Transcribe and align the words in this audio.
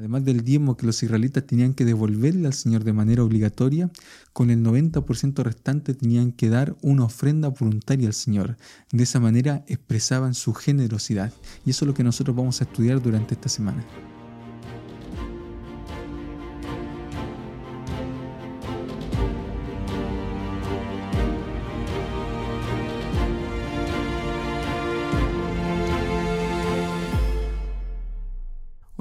Además 0.00 0.24
del 0.24 0.42
diezmo 0.44 0.78
que 0.78 0.86
los 0.86 1.02
israelitas 1.02 1.46
tenían 1.46 1.74
que 1.74 1.84
devolverle 1.84 2.46
al 2.46 2.54
Señor 2.54 2.84
de 2.84 2.94
manera 2.94 3.22
obligatoria, 3.22 3.90
con 4.32 4.48
el 4.48 4.64
90% 4.64 5.42
restante 5.42 5.92
tenían 5.92 6.32
que 6.32 6.48
dar 6.48 6.74
una 6.80 7.04
ofrenda 7.04 7.48
voluntaria 7.48 8.06
al 8.06 8.14
Señor. 8.14 8.56
De 8.92 9.02
esa 9.02 9.20
manera 9.20 9.62
expresaban 9.66 10.32
su 10.32 10.54
generosidad. 10.54 11.34
Y 11.66 11.70
eso 11.72 11.84
es 11.84 11.86
lo 11.86 11.92
que 11.92 12.02
nosotros 12.02 12.34
vamos 12.34 12.62
a 12.62 12.64
estudiar 12.64 13.02
durante 13.02 13.34
esta 13.34 13.50
semana. 13.50 13.84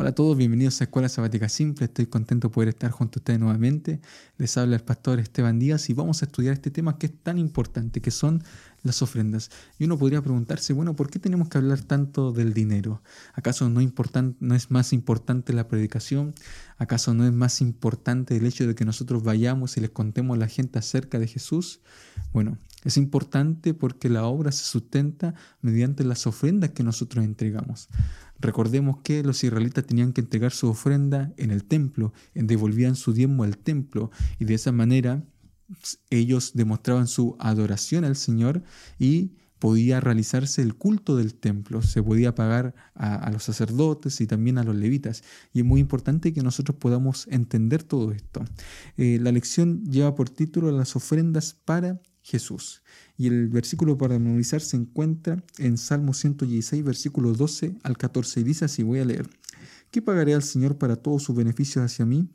Hola 0.10 0.14
a 0.14 0.16
todos, 0.16 0.38
bienvenidos 0.38 0.82
a 0.82 0.86
Escuela 0.86 1.08
Sabática 1.08 1.48
Simple. 1.50 1.86
Estoy 1.86 2.08
contento 2.08 2.48
de 2.48 2.54
poder 2.56 2.70
estar 2.70 2.90
junto 2.90 3.20
a 3.20 3.22
ustedes 3.22 3.40
nuevamente. 3.40 4.02
Les 4.40 4.58
habla 4.58 4.76
el 4.76 4.82
pastor 4.82 5.20
Esteban 5.20 5.60
Díaz 5.60 5.88
y 5.92 5.94
vamos 5.94 6.24
a 6.24 6.26
estudiar 6.26 6.56
este 6.56 6.72
tema 6.72 6.98
que 6.98 7.06
es 7.06 7.14
tan 7.22 7.38
importante, 7.38 8.02
que 8.02 8.10
son 8.10 8.44
las 8.82 9.04
ofrendas. 9.04 9.52
Y 9.78 9.84
uno 9.84 10.00
podría 10.00 10.20
preguntarse, 10.24 10.74
bueno, 10.74 10.96
¿por 10.96 11.12
qué 11.12 11.20
tenemos 11.20 11.48
que 11.48 11.60
hablar 11.60 11.82
tanto 11.82 12.32
del 12.32 12.56
dinero? 12.56 13.04
¿Acaso 13.36 13.70
no, 13.70 13.82
no 14.40 14.56
es 14.56 14.72
más 14.72 14.94
importante 14.94 15.54
la 15.54 15.68
predicación? 15.68 16.34
¿Acaso 16.80 17.14
no 17.14 17.28
es 17.28 17.32
más 17.32 17.62
importante 17.62 18.36
el 18.36 18.48
hecho 18.48 18.66
de 18.66 18.74
que 18.74 18.86
nosotros 18.86 19.22
vayamos 19.22 19.78
y 19.78 19.82
les 19.82 19.92
contemos 19.92 20.38
a 20.38 20.40
la 20.40 20.48
gente 20.48 20.80
acerca 20.80 21.20
de 21.20 21.28
Jesús? 21.28 21.82
Bueno, 22.34 22.58
es 22.84 22.98
importante 22.98 23.74
porque 23.74 24.10
la 24.10 24.26
obra 24.26 24.52
se 24.52 24.64
sustenta 24.64 25.36
mediante 25.62 26.04
las 26.04 26.28
ofrendas 26.28 26.72
que 26.72 26.84
nosotros 26.84 27.26
entregamos. 27.26 27.90
Recordemos 28.40 29.00
que 29.04 29.22
los 29.24 29.44
israelitas 29.44 29.86
tenían 29.86 30.14
que 30.14 30.22
entregar 30.22 30.52
su 30.52 30.70
ofrenda 30.70 31.34
en 31.38 31.52
el 31.52 31.66
templo, 31.66 32.14
devolvían 32.34 32.96
su 32.96 33.12
diezmo 33.14 33.44
al 33.44 33.58
templo 33.58 34.12
y 34.40 34.46
de 34.46 34.54
esa 34.54 34.72
manera 34.72 35.24
ellos 36.10 36.54
demostraban 36.54 37.08
su 37.08 37.36
adoración 37.40 38.06
al 38.06 38.16
Señor 38.16 38.64
y 38.98 39.34
podía 39.60 40.00
realizarse 40.00 40.62
el 40.62 40.76
culto 40.76 41.18
del 41.18 41.36
templo, 41.36 41.82
se 41.82 42.02
podía 42.02 42.34
pagar 42.34 42.74
a, 42.96 43.30
los 43.30 43.44
sacerdotes 43.44 44.22
y 44.22 44.26
también 44.26 44.58
a 44.58 44.64
los 44.64 44.76
levitas. 44.76 45.22
Y 45.54 45.60
es 45.60 45.66
muy 45.66 45.82
importante 45.82 46.34
que 46.34 46.42
nosotros 46.42 46.78
podamos 46.78 47.28
entender 47.28 47.84
todo 47.84 48.14
esto. 48.14 48.46
Eh, 48.96 49.20
la 49.22 49.34
lección 49.34 49.84
lleva 49.84 50.16
por 50.16 50.30
título 50.30 50.72
las 50.72 50.96
ofrendas 50.96 51.54
para 51.66 52.00
Jesús. 52.22 52.84
Y 53.18 53.28
el 53.28 53.50
versículo 53.50 53.98
para 53.98 54.20
memorizar 54.20 54.62
se 54.62 54.78
encuentra 54.78 55.44
en 55.58 55.78
Salmo 55.78 56.14
116, 56.14 56.84
versículo 56.84 57.34
12 57.34 57.76
al 57.84 57.98
14. 57.98 58.40
Y 58.40 58.44
dice 58.44 58.66
así, 58.66 58.84
voy 58.84 59.00
a 59.00 59.06
leer. 59.06 59.30
¿Qué 59.92 60.02
pagaré 60.02 60.34
al 60.34 60.44
Señor 60.44 60.78
para 60.78 60.96
todos 60.96 61.24
sus 61.24 61.36
beneficios 61.36 61.84
hacia 61.84 62.06
mí? 62.06 62.30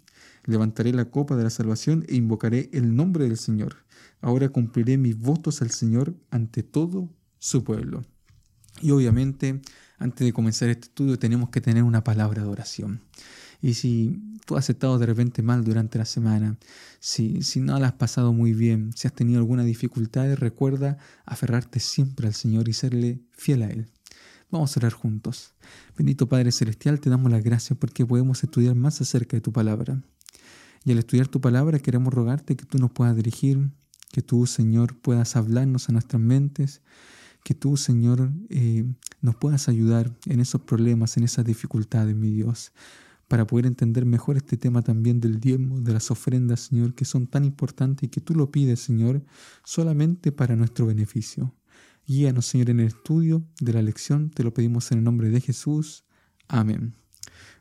Levantaré 0.45 0.93
la 0.93 1.07
copa 1.07 1.37
de 1.37 1.45
la 1.45 1.51
salvación 1.51 2.05
e 2.09 2.17
invocaré 2.17 2.69
el 2.73 2.95
nombre 2.97 3.25
del 3.25 3.39
Señor. 3.39 3.85
Ahora 4.21 4.49
cumpliré 4.49 4.99
mis 4.99 5.19
votos 5.19 5.63
al 5.63 5.71
Señor 5.71 6.15
ante 6.31 6.63
todo 6.63 7.09
su 7.39 7.63
pueblo. 7.63 8.03
Y 8.81 8.91
obviamente, 8.91 9.61
antes 9.99 10.27
de 10.27 10.33
comenzar 10.33 10.69
este 10.69 10.89
estudio, 10.89 11.19
tenemos 11.19 11.51
que 11.51 11.61
tener 11.61 11.83
una 11.83 12.03
palabra 12.03 12.43
de 12.43 12.49
oración. 12.49 13.03
Y 13.65 13.73
si 13.73 14.21
tú 14.45 14.59
has 14.59 14.69
estado 14.69 14.99
de 14.99 15.07
repente 15.07 15.41
mal 15.41 15.65
durante 15.65 15.97
la 15.97 16.05
semana, 16.05 16.59
si, 17.01 17.41
si 17.43 17.61
no 17.61 17.79
la 17.79 17.87
has 17.87 17.93
pasado 17.95 18.31
muy 18.35 18.53
bien, 18.53 18.93
si 18.95 19.09
has 19.09 19.15
tenido 19.15 19.39
alguna 19.39 19.65
dificultad, 19.65 20.35
recuerda 20.35 20.99
aferrarte 21.25 21.81
siempre 21.81 22.27
al 22.27 22.35
Señor 22.35 22.69
y 22.69 22.75
serle 22.75 23.23
fiel 23.33 23.63
a 23.63 23.71
Él. 23.71 23.87
Vamos 24.51 24.77
a 24.77 24.81
orar 24.81 24.93
juntos. 24.93 25.55
Bendito 25.97 26.29
Padre 26.29 26.53
Celestial, 26.53 27.01
te 27.01 27.09
damos 27.09 27.33
las 27.33 27.43
gracias 27.43 27.79
porque 27.79 28.05
podemos 28.05 28.45
estudiar 28.45 28.75
más 28.75 29.01
acerca 29.01 29.35
de 29.35 29.41
tu 29.41 29.51
palabra. 29.51 29.99
Y 30.85 30.93
al 30.93 30.99
estudiar 30.99 31.29
tu 31.29 31.41
palabra 31.41 31.79
queremos 31.79 32.13
rogarte 32.13 32.57
que 32.57 32.67
tú 32.67 32.77
nos 32.77 32.91
puedas 32.91 33.17
dirigir, 33.17 33.71
que 34.13 34.21
tú, 34.21 34.45
Señor, 34.45 34.95
puedas 34.95 35.37
hablarnos 35.37 35.89
a 35.89 35.93
nuestras 35.93 36.21
mentes, 36.21 36.83
que 37.43 37.55
tú, 37.55 37.79
Señor, 37.79 38.31
eh, 38.51 38.85
nos 39.23 39.37
puedas 39.37 39.71
ayudar 39.71 40.15
en 40.27 40.41
esos 40.41 40.61
problemas, 40.61 41.17
en 41.17 41.25
esas 41.25 41.47
dificultades, 41.47 42.15
mi 42.15 42.31
Dios 42.31 42.71
para 43.29 43.47
poder 43.47 43.67
entender 43.67 44.05
mejor 44.05 44.37
este 44.37 44.57
tema 44.57 44.83
también 44.83 45.21
del 45.21 45.41
diezmo, 45.41 45.81
de 45.81 45.93
las 45.93 46.11
ofrendas, 46.11 46.61
Señor, 46.61 46.95
que 46.95 47.05
son 47.05 47.27
tan 47.27 47.45
importantes 47.45 48.05
y 48.05 48.09
que 48.09 48.21
tú 48.21 48.35
lo 48.35 48.51
pides, 48.51 48.81
Señor, 48.81 49.25
solamente 49.65 50.33
para 50.33 50.57
nuestro 50.57 50.87
beneficio. 50.87 51.55
Guíanos, 52.07 52.47
Señor, 52.47 52.71
en 52.71 52.81
el 52.81 52.89
estudio 52.89 53.47
de 53.61 53.73
la 53.73 53.83
lección, 53.83 54.31
te 54.31 54.45
lo 54.45 54.53
pedimos 54.53 54.93
en 54.93 54.99
el 54.99 55.05
nombre 55.05 55.31
de 55.31 55.41
Jesús. 55.41 56.05
Amén. 56.49 56.95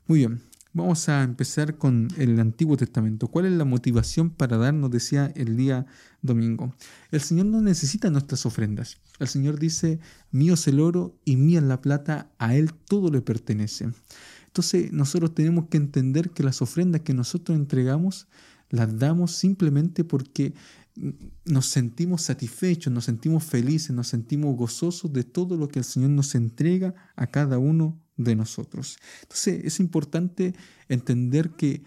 Muy 0.05 0.19
bien, 0.19 0.41
vamos 0.73 1.07
a 1.07 1.23
empezar 1.23 1.77
con 1.77 2.09
el 2.17 2.37
Antiguo 2.39 2.75
Testamento. 2.75 3.29
¿Cuál 3.29 3.45
es 3.45 3.53
la 3.53 3.63
motivación 3.63 4.31
para 4.31 4.57
darnos, 4.57 4.91
decía 4.91 5.31
el 5.35 5.55
día 5.55 5.85
domingo? 6.21 6.75
El 7.11 7.21
Señor 7.21 7.45
no 7.45 7.61
necesita 7.61 8.09
nuestras 8.09 8.45
ofrendas. 8.45 8.97
El 9.19 9.29
Señor 9.29 9.59
dice, 9.59 9.99
mío 10.31 10.55
es 10.55 10.67
el 10.67 10.81
oro 10.81 11.17
y 11.23 11.37
mía 11.37 11.59
es 11.59 11.65
la 11.65 11.79
plata, 11.79 12.31
a 12.37 12.55
Él 12.55 12.73
todo 12.73 13.09
le 13.09 13.21
pertenece. 13.21 13.91
Entonces 14.53 14.93
nosotros 14.93 15.33
tenemos 15.33 15.65
que 15.67 15.77
entender 15.77 16.29
que 16.29 16.43
las 16.43 16.61
ofrendas 16.61 17.01
que 17.01 17.15
nosotros 17.15 17.57
entregamos 17.57 18.27
las 18.69 18.99
damos 18.99 19.31
simplemente 19.35 20.03
porque 20.03 20.53
nos 21.43 21.65
sentimos 21.65 22.21
satisfechos, 22.21 22.93
nos 22.93 23.05
sentimos 23.05 23.43
felices, 23.43 23.89
nos 23.95 24.09
sentimos 24.09 24.55
gozosos 24.55 25.11
de 25.11 25.23
todo 25.23 25.57
lo 25.57 25.69
que 25.69 25.79
el 25.79 25.85
Señor 25.85 26.11
nos 26.11 26.35
entrega 26.35 26.93
a 27.15 27.25
cada 27.25 27.57
uno 27.57 27.99
de 28.15 28.35
nosotros. 28.35 28.99
Entonces 29.23 29.65
es 29.65 29.79
importante 29.79 30.53
entender 30.87 31.49
que 31.55 31.81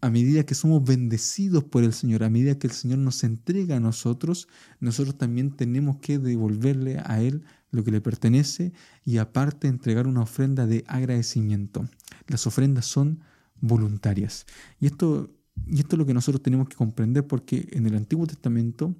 a 0.00 0.08
medida 0.08 0.46
que 0.46 0.54
somos 0.54 0.84
bendecidos 0.84 1.64
por 1.64 1.82
el 1.82 1.92
Señor, 1.92 2.22
a 2.22 2.30
medida 2.30 2.60
que 2.60 2.68
el 2.68 2.72
Señor 2.74 3.00
nos 3.00 3.24
entrega 3.24 3.78
a 3.78 3.80
nosotros, 3.80 4.46
nosotros 4.78 5.18
también 5.18 5.50
tenemos 5.56 5.96
que 5.96 6.20
devolverle 6.20 7.00
a 7.04 7.20
Él 7.20 7.42
lo 7.70 7.84
que 7.84 7.90
le 7.90 8.00
pertenece 8.00 8.72
y 9.04 9.18
aparte 9.18 9.68
entregar 9.68 10.06
una 10.06 10.22
ofrenda 10.22 10.66
de 10.66 10.84
agradecimiento. 10.86 11.88
Las 12.26 12.46
ofrendas 12.46 12.86
son 12.86 13.20
voluntarias. 13.60 14.46
Y 14.80 14.86
esto, 14.86 15.30
y 15.66 15.80
esto 15.80 15.96
es 15.96 15.98
lo 15.98 16.06
que 16.06 16.14
nosotros 16.14 16.42
tenemos 16.42 16.68
que 16.68 16.76
comprender 16.76 17.26
porque 17.26 17.68
en 17.72 17.86
el 17.86 17.96
Antiguo 17.96 18.26
Testamento 18.26 18.94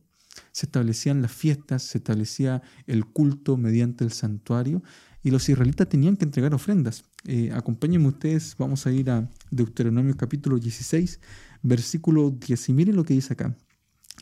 se 0.52 0.66
establecían 0.66 1.22
las 1.22 1.32
fiestas, 1.32 1.82
se 1.82 1.98
establecía 1.98 2.62
el 2.86 3.06
culto 3.06 3.56
mediante 3.56 4.04
el 4.04 4.12
santuario 4.12 4.82
y 5.22 5.30
los 5.30 5.48
israelitas 5.48 5.88
tenían 5.88 6.16
que 6.16 6.24
entregar 6.24 6.54
ofrendas. 6.54 7.04
Eh, 7.24 7.50
acompáñenme 7.52 8.08
ustedes, 8.08 8.54
vamos 8.58 8.86
a 8.86 8.92
ir 8.92 9.10
a 9.10 9.28
Deuteronomio 9.50 10.16
capítulo 10.16 10.58
16, 10.58 11.20
versículo 11.62 12.30
10 12.30 12.68
y 12.68 12.72
miren 12.72 12.96
lo 12.96 13.04
que 13.04 13.14
dice 13.14 13.32
acá. 13.32 13.56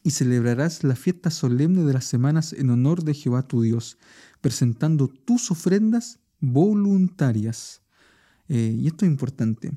Y 0.06 0.12
celebrarás 0.12 0.84
la 0.84 0.94
fiesta 0.94 1.32
solemne 1.32 1.82
de 1.82 1.92
las 1.92 2.04
semanas 2.04 2.52
en 2.52 2.70
honor 2.70 3.02
de 3.02 3.12
Jehová 3.12 3.42
tu 3.42 3.62
Dios 3.62 3.98
presentando 4.40 5.08
tus 5.08 5.50
ofrendas 5.50 6.20
voluntarias. 6.38 7.82
Eh, 8.46 8.76
y 8.78 8.86
esto 8.86 9.04
es 9.04 9.10
importante, 9.10 9.72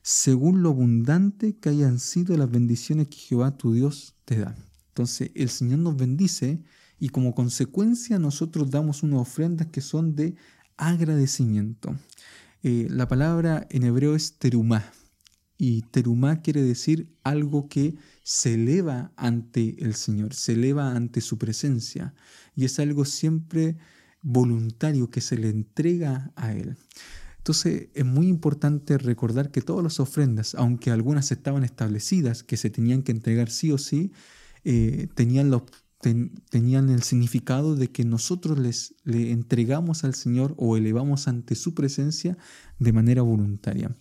según 0.00 0.62
lo 0.62 0.70
abundante 0.70 1.58
que 1.58 1.68
hayan 1.68 1.98
sido 1.98 2.34
las 2.38 2.50
bendiciones 2.50 3.08
que 3.08 3.18
Jehová 3.18 3.58
tu 3.58 3.74
Dios 3.74 4.14
te 4.24 4.38
da. 4.38 4.56
Entonces 4.88 5.30
el 5.34 5.50
Señor 5.50 5.80
nos 5.80 5.98
bendice 5.98 6.62
y 6.98 7.10
como 7.10 7.34
consecuencia 7.34 8.18
nosotros 8.18 8.70
damos 8.70 9.02
unas 9.02 9.20
ofrendas 9.20 9.66
que 9.66 9.82
son 9.82 10.16
de 10.16 10.34
agradecimiento. 10.78 11.94
Eh, 12.62 12.86
la 12.88 13.06
palabra 13.06 13.66
en 13.68 13.82
hebreo 13.82 14.14
es 14.14 14.38
terumá 14.38 14.82
y 15.56 15.82
terumá 15.82 16.42
quiere 16.42 16.62
decir 16.62 17.14
algo 17.22 17.68
que 17.68 17.94
se 18.22 18.54
eleva 18.54 19.12
ante 19.16 19.82
el 19.84 19.94
Señor, 19.94 20.34
se 20.34 20.54
eleva 20.54 20.96
ante 20.96 21.20
su 21.20 21.38
presencia 21.38 22.14
y 22.56 22.64
es 22.64 22.78
algo 22.78 23.04
siempre 23.04 23.76
voluntario 24.22 25.10
que 25.10 25.20
se 25.20 25.36
le 25.36 25.50
entrega 25.50 26.32
a 26.34 26.52
Él. 26.52 26.76
Entonces 27.38 27.88
es 27.92 28.06
muy 28.06 28.28
importante 28.28 28.96
recordar 28.96 29.50
que 29.50 29.60
todas 29.60 29.84
las 29.84 30.00
ofrendas, 30.00 30.54
aunque 30.54 30.90
algunas 30.90 31.30
estaban 31.30 31.62
establecidas, 31.62 32.42
que 32.42 32.56
se 32.56 32.70
tenían 32.70 33.02
que 33.02 33.12
entregar 33.12 33.50
sí 33.50 33.70
o 33.70 33.76
sí, 33.76 34.12
eh, 34.64 35.08
tenían, 35.14 35.62
tenían 36.48 36.88
el 36.88 37.02
significado 37.02 37.76
de 37.76 37.90
que 37.90 38.06
nosotros 38.06 38.58
les, 38.58 38.94
le 39.04 39.30
entregamos 39.30 40.04
al 40.04 40.14
Señor 40.14 40.54
o 40.56 40.78
elevamos 40.78 41.28
ante 41.28 41.54
su 41.54 41.74
presencia 41.74 42.38
de 42.78 42.92
manera 42.94 43.20
voluntaria. 43.20 43.94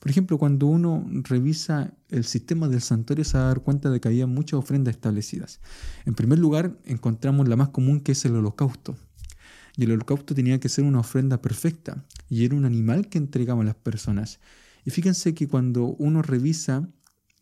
Por 0.00 0.10
ejemplo, 0.10 0.38
cuando 0.38 0.66
uno 0.66 1.06
revisa 1.08 1.92
el 2.08 2.24
sistema 2.24 2.68
del 2.68 2.80
santuario 2.80 3.22
se 3.24 3.36
va 3.36 3.44
a 3.44 3.46
dar 3.48 3.60
cuenta 3.60 3.90
de 3.90 4.00
que 4.00 4.08
había 4.08 4.26
muchas 4.26 4.58
ofrendas 4.58 4.94
establecidas. 4.94 5.60
En 6.06 6.14
primer 6.14 6.38
lugar, 6.38 6.78
encontramos 6.86 7.46
la 7.46 7.56
más 7.56 7.68
común 7.68 8.00
que 8.00 8.12
es 8.12 8.24
el 8.24 8.34
holocausto. 8.34 8.96
Y 9.76 9.84
el 9.84 9.92
holocausto 9.92 10.34
tenía 10.34 10.58
que 10.58 10.70
ser 10.70 10.84
una 10.84 11.00
ofrenda 11.00 11.42
perfecta 11.42 12.04
y 12.30 12.46
era 12.46 12.56
un 12.56 12.64
animal 12.64 13.08
que 13.08 13.18
entregaban 13.18 13.66
las 13.66 13.74
personas. 13.74 14.40
Y 14.86 14.90
fíjense 14.90 15.34
que 15.34 15.48
cuando 15.48 15.84
uno 15.98 16.22
revisa 16.22 16.88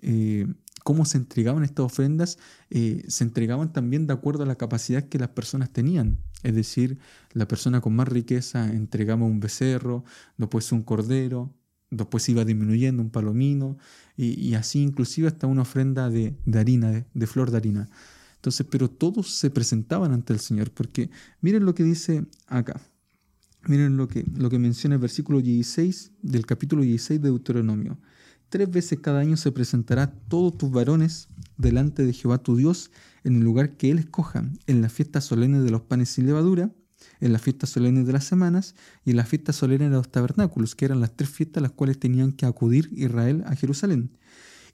eh, 0.01 0.47
cómo 0.83 1.05
se 1.05 1.19
entregaban 1.19 1.63
estas 1.63 1.87
ofrendas, 1.87 2.39
eh, 2.71 3.05
se 3.07 3.23
entregaban 3.23 3.73
también 3.73 4.09
de 4.09 4.15
acuerdo 4.15 4.43
a 4.43 4.47
la 4.47 4.57
capacidad 4.57 5.09
que 5.09 5.19
las 5.19 5.29
personas 5.29 5.71
tenían. 5.71 6.19
Es 6.43 6.57
decir, 6.57 6.99
la 7.33 7.47
persona 7.47 7.81
con 7.81 7.95
más 7.95 8.09
riqueza 8.09 8.69
entregaba 8.73 9.25
un 9.25 9.39
becerro, 9.39 10.05
después 10.37 10.73
un 10.73 10.83
cordero, 10.83 11.55
después 11.91 12.29
iba 12.29 12.45
disminuyendo 12.45 13.03
un 13.03 13.11
palomino, 13.11 13.79
y, 14.17 14.55
así 14.55 14.81
inclusive 14.81 15.29
hasta 15.29 15.47
una 15.47 15.63
ofrenda 15.63 16.11
de, 16.11 16.35
harina, 16.53 17.05
de, 17.15 17.27
flor 17.27 17.53
de 17.53 17.57
harina. 17.57 17.89
Entonces, 18.35 18.67
pero 18.69 18.91
todos 18.91 19.31
se 19.31 19.49
presentaban 19.49 20.13
ante 20.13 20.33
el 20.33 20.41
Señor, 20.41 20.73
porque 20.73 21.09
miren 21.41 21.65
lo 21.65 21.75
que 21.75 21.85
dice 21.85 22.25
acá. 22.49 22.81
Miren 23.67 23.97
lo 23.97 24.09
que, 24.09 24.25
lo 24.37 24.51
que 24.51 24.59
menciona 24.59 24.97
el 24.97 25.01
versículo 25.01 25.41
16 25.41 26.13
del 26.23 26.47
capítulo 26.47 26.83
16 26.83 27.21
de 27.23 27.29
Deuteronomio. 27.29 27.99
Tres 28.49 28.71
veces 28.71 28.99
cada 29.01 29.21
año 29.21 29.37
se 29.37 29.53
presentará 29.53 30.11
todos 30.29 30.57
tus 30.57 30.71
varones 30.71 31.29
delante 31.59 32.05
de 32.05 32.13
Jehová 32.13 32.39
tu 32.39 32.57
Dios 32.57 32.91
en 33.23 33.37
el 33.37 33.43
lugar 33.43 33.77
que 33.77 33.91
Él 33.91 33.99
escoja, 33.99 34.45
en 34.67 34.81
las 34.81 34.93
fiestas 34.93 35.25
solemnes 35.25 35.65
de 35.65 35.71
los 35.71 35.83
panes 35.83 36.09
sin 36.09 36.27
levadura, 36.27 36.73
en 37.21 37.33
las 37.33 37.43
fiestas 37.43 37.71
solemnes 37.71 38.07
de 38.07 38.13
las 38.13 38.25
semanas 38.25 38.75
y 39.05 39.11
en 39.11 39.17
las 39.17 39.29
fiestas 39.29 39.57
solemnes 39.57 39.91
de 39.91 39.97
los 39.97 40.11
tabernáculos, 40.11 40.75
que 40.75 40.85
eran 40.85 41.01
las 41.01 41.17
tres 41.17 41.31
fiestas 41.31 41.61
a 41.61 41.63
las 41.63 41.73
cuales 41.73 41.99
tenían 41.99 42.33
que 42.33 42.47
acudir 42.47 42.91
Israel 42.93 43.45
a 43.47 43.55
Jerusalén. 43.55 44.11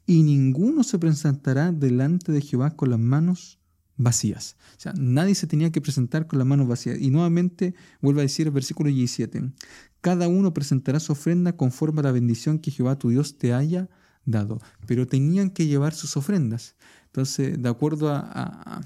Y 0.06 0.22
ninguno 0.22 0.84
se 0.84 0.98
presentará 0.98 1.72
delante 1.72 2.32
de 2.32 2.40
Jehová 2.40 2.76
con 2.76 2.90
las 2.90 2.98
manos 2.98 3.58
vacías. 3.96 4.56
O 4.76 4.80
sea, 4.80 4.92
nadie 4.96 5.34
se 5.34 5.46
tenía 5.46 5.70
que 5.70 5.80
presentar 5.80 6.26
con 6.26 6.38
las 6.38 6.46
manos 6.46 6.68
vacías. 6.68 6.98
Y 7.00 7.10
nuevamente 7.10 7.74
vuelve 8.00 8.20
a 8.20 8.22
decir 8.22 8.46
el 8.46 8.52
versículo 8.52 8.90
17, 8.90 9.52
cada 10.00 10.28
uno 10.28 10.52
presentará 10.52 11.00
su 11.00 11.12
ofrenda 11.12 11.56
conforme 11.56 12.00
a 12.00 12.04
la 12.04 12.12
bendición 12.12 12.58
que 12.58 12.70
Jehová 12.70 12.98
tu 12.98 13.08
Dios 13.08 13.38
te 13.38 13.54
haya 13.54 13.88
dado. 14.26 14.60
Pero 14.86 15.06
tenían 15.06 15.50
que 15.50 15.66
llevar 15.66 15.94
sus 15.94 16.16
ofrendas. 16.16 16.76
Entonces, 17.06 17.62
de 17.62 17.68
acuerdo 17.68 18.10
a, 18.10 18.82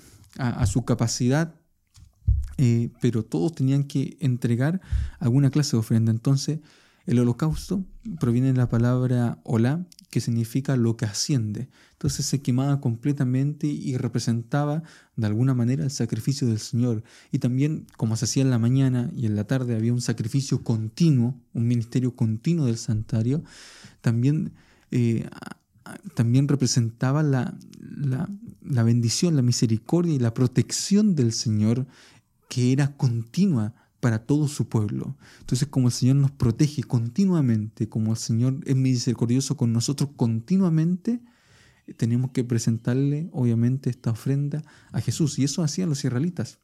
su 0.66 0.84
capacidad, 0.84 1.54
eh, 2.58 2.90
pero 3.00 3.24
todos 3.24 3.54
tenían 3.54 3.84
que 3.84 4.16
entregar 4.20 4.80
alguna 5.20 5.50
clase 5.50 5.76
de 5.76 5.80
ofrenda. 5.80 6.10
Entonces, 6.10 6.58
el 7.06 7.18
holocausto 7.20 7.86
proviene 8.20 8.48
de 8.48 8.58
la 8.58 8.68
palabra 8.68 9.40
hola, 9.44 9.86
que 10.10 10.20
significa 10.20 10.76
lo 10.76 10.96
que 10.98 11.06
asciende. 11.06 11.68
Entonces 11.92 12.26
se 12.26 12.42
quemaba 12.42 12.80
completamente 12.80 13.66
y 13.66 13.96
representaba 13.96 14.82
de 15.16 15.26
alguna 15.26 15.54
manera 15.54 15.84
el 15.84 15.90
sacrificio 15.90 16.46
del 16.48 16.58
Señor. 16.58 17.02
Y 17.32 17.38
también, 17.38 17.86
como 17.96 18.14
se 18.16 18.26
hacía 18.26 18.42
en 18.42 18.50
la 18.50 18.58
mañana 18.58 19.10
y 19.16 19.24
en 19.24 19.36
la 19.36 19.44
tarde, 19.44 19.74
había 19.74 19.94
un 19.94 20.02
sacrificio 20.02 20.62
continuo, 20.62 21.34
un 21.54 21.66
ministerio 21.66 22.14
continuo 22.14 22.66
del 22.66 22.76
santuario, 22.76 23.42
también, 24.02 24.52
eh, 24.90 25.28
también 26.14 26.46
representaba 26.46 27.22
la, 27.22 27.56
la, 27.80 28.28
la 28.62 28.82
bendición, 28.82 29.34
la 29.34 29.42
misericordia 29.42 30.14
y 30.14 30.18
la 30.18 30.34
protección 30.34 31.14
del 31.14 31.32
Señor 31.32 31.86
que 32.48 32.72
era 32.72 32.96
continua 32.96 33.74
para 34.00 34.24
todo 34.26 34.48
su 34.48 34.68
pueblo. 34.68 35.16
Entonces, 35.40 35.68
como 35.68 35.88
el 35.88 35.92
Señor 35.92 36.16
nos 36.16 36.30
protege 36.30 36.82
continuamente, 36.82 37.88
como 37.88 38.12
el 38.12 38.18
Señor 38.18 38.60
es 38.64 38.76
misericordioso 38.76 39.56
con 39.56 39.72
nosotros 39.72 40.10
continuamente, 40.16 41.20
tenemos 41.96 42.30
que 42.32 42.44
presentarle, 42.44 43.28
obviamente, 43.32 43.90
esta 43.90 44.10
ofrenda 44.10 44.62
a 44.92 45.00
Jesús. 45.00 45.38
Y 45.38 45.44
eso 45.44 45.62
hacían 45.62 45.88
los 45.88 46.04
israelitas. 46.04 46.58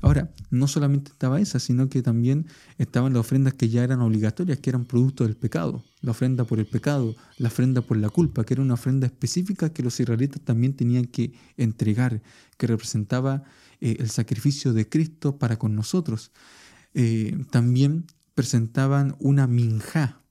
Ahora, 0.00 0.32
no 0.50 0.68
solamente 0.68 1.10
estaba 1.10 1.40
esa, 1.40 1.58
sino 1.58 1.88
que 1.88 2.02
también 2.02 2.46
estaban 2.78 3.12
las 3.12 3.20
ofrendas 3.20 3.54
que 3.54 3.68
ya 3.68 3.82
eran 3.82 4.00
obligatorias, 4.00 4.58
que 4.58 4.70
eran 4.70 4.84
producto 4.84 5.24
del 5.24 5.36
pecado. 5.36 5.84
La 6.00 6.12
ofrenda 6.12 6.44
por 6.44 6.60
el 6.60 6.66
pecado, 6.66 7.16
la 7.38 7.48
ofrenda 7.48 7.82
por 7.82 7.96
la 7.96 8.08
culpa, 8.08 8.44
que 8.44 8.54
era 8.54 8.62
una 8.62 8.74
ofrenda 8.74 9.06
específica 9.06 9.72
que 9.72 9.82
los 9.82 9.98
israelitas 9.98 10.40
también 10.42 10.74
tenían 10.74 11.06
que 11.06 11.32
entregar, 11.56 12.22
que 12.56 12.66
representaba 12.68 13.42
eh, 13.80 13.96
el 13.98 14.10
sacrificio 14.10 14.72
de 14.72 14.88
Cristo 14.88 15.38
para 15.38 15.58
con 15.58 15.74
nosotros. 15.74 16.32
Eh, 16.94 17.44
también 17.50 18.06
presentaban 18.34 19.16
una 19.18 19.46
minjá, 19.46 20.22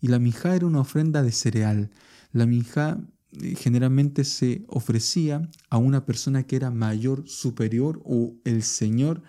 y 0.00 0.08
la 0.08 0.18
minjá 0.18 0.56
era 0.56 0.66
una 0.66 0.80
ofrenda 0.80 1.22
de 1.22 1.32
cereal. 1.32 1.90
La 2.32 2.46
minjá 2.46 2.98
eh, 3.32 3.54
generalmente 3.56 4.24
se 4.24 4.64
ofrecía 4.68 5.48
a 5.68 5.78
una 5.78 6.06
persona 6.06 6.44
que 6.44 6.56
era 6.56 6.70
mayor, 6.70 7.28
superior 7.28 8.00
o 8.04 8.34
el 8.44 8.62
Señor 8.62 9.22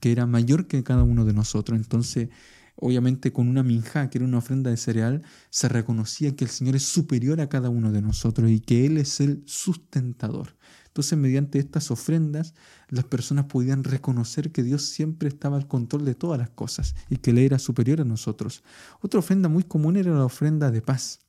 que 0.00 0.12
era 0.12 0.26
mayor 0.26 0.66
que 0.66 0.82
cada 0.82 1.02
uno 1.02 1.24
de 1.24 1.32
nosotros. 1.32 1.78
Entonces, 1.78 2.28
obviamente 2.76 3.32
con 3.32 3.48
una 3.48 3.62
minjá, 3.62 4.10
que 4.10 4.18
era 4.18 4.24
una 4.24 4.38
ofrenda 4.38 4.70
de 4.70 4.76
cereal, 4.76 5.22
se 5.50 5.68
reconocía 5.68 6.36
que 6.36 6.44
el 6.44 6.50
Señor 6.50 6.76
es 6.76 6.84
superior 6.84 7.40
a 7.40 7.48
cada 7.48 7.70
uno 7.70 7.92
de 7.92 8.02
nosotros 8.02 8.50
y 8.50 8.60
que 8.60 8.86
Él 8.86 8.98
es 8.98 9.20
el 9.20 9.42
sustentador. 9.46 10.56
Entonces, 10.88 11.16
mediante 11.16 11.58
estas 11.58 11.90
ofrendas, 11.90 12.54
las 12.88 13.04
personas 13.04 13.44
podían 13.44 13.84
reconocer 13.84 14.50
que 14.50 14.62
Dios 14.62 14.82
siempre 14.82 15.28
estaba 15.28 15.56
al 15.56 15.68
control 15.68 16.04
de 16.04 16.14
todas 16.14 16.38
las 16.38 16.50
cosas 16.50 16.94
y 17.08 17.18
que 17.18 17.30
Él 17.30 17.38
era 17.38 17.58
superior 17.58 18.00
a 18.00 18.04
nosotros. 18.04 18.64
Otra 19.00 19.20
ofrenda 19.20 19.48
muy 19.48 19.62
común 19.62 19.96
era 19.96 20.12
la 20.12 20.24
ofrenda 20.24 20.70
de 20.70 20.82
paz. 20.82 21.20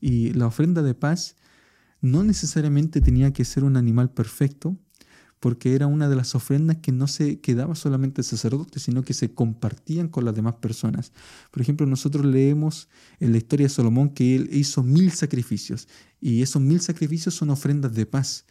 Y 0.00 0.32
la 0.34 0.46
ofrenda 0.46 0.82
de 0.82 0.94
paz 0.94 1.36
no 2.00 2.22
necesariamente 2.22 3.00
tenía 3.00 3.32
que 3.32 3.44
ser 3.44 3.64
un 3.64 3.76
animal 3.76 4.10
perfecto, 4.10 4.76
porque 5.40 5.74
era 5.74 5.86
una 5.86 6.08
de 6.08 6.16
las 6.16 6.34
ofrendas 6.34 6.78
que 6.78 6.92
no 6.92 7.06
se 7.06 7.40
quedaba 7.40 7.74
solamente 7.74 8.20
el 8.20 8.24
sacerdote, 8.24 8.80
sino 8.80 9.02
que 9.02 9.14
se 9.14 9.34
compartían 9.34 10.08
con 10.08 10.24
las 10.24 10.34
demás 10.34 10.54
personas. 10.56 11.12
Por 11.50 11.62
ejemplo, 11.62 11.86
nosotros 11.86 12.24
leemos 12.24 12.88
en 13.20 13.32
la 13.32 13.38
historia 13.38 13.66
de 13.66 13.70
Salomón 13.70 14.10
que 14.10 14.34
él 14.34 14.48
hizo 14.52 14.82
mil 14.82 15.12
sacrificios, 15.12 15.88
y 16.20 16.42
esos 16.42 16.62
mil 16.62 16.80
sacrificios 16.80 17.34
son 17.34 17.50
ofrendas 17.50 17.94
de 17.94 18.06
paz 18.06 18.46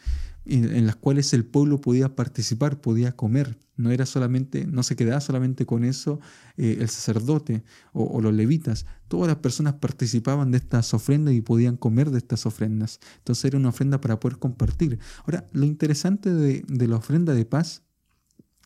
en, 0.46 0.86
las 0.86 0.96
cuales 0.96 1.34
el 1.34 1.46
pueblo 1.46 1.82
podía 1.82 2.16
participar, 2.16 2.80
podía 2.80 3.14
comer. 3.14 3.58
No 3.78 3.92
era 3.92 4.06
solamente, 4.06 4.66
no 4.66 4.84
se 4.84 4.96
quedaba 4.96 5.20
solamente 5.20 5.66
con 5.66 5.84
eso 5.84 6.20
eh, 6.56 6.78
el 6.80 6.90
sacerdote 6.90 7.64
o, 7.94 8.22
los 8.22 8.34
levitas. 8.34 8.86
Todas 9.08 9.28
las 9.28 9.38
personas 9.38 9.76
participaban 9.76 10.52
de 10.52 10.58
estas 10.58 10.94
ofrendas 10.94 11.34
y 11.34 11.42
podían 11.42 11.78
comer 11.78 12.12
de 12.12 12.20
estas 12.20 12.46
ofrendas. 12.46 13.00
Entonces 13.18 13.46
era 13.46 13.58
una 13.58 13.70
ofrenda 13.70 14.00
para 14.00 14.20
poder 14.20 14.38
compartir. 14.38 15.00
Ahora, 15.26 15.48
lo 15.52 15.66
interesante 15.66 16.32
de, 16.32 16.88
la 16.88 16.96
ofrenda 16.96 17.34
de 17.34 17.46
paz, 17.46 17.82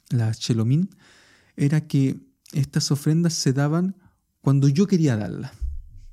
la 0.10 0.32
Shelomín, 0.32 0.90
era 1.56 1.88
que 1.88 2.20
estas 2.52 2.92
ofrendas 2.92 3.34
se 3.34 3.54
daban 3.54 3.96
cuando 4.42 4.68
yo 4.68 4.86
quería 4.86 5.16
darlas. 5.16 5.54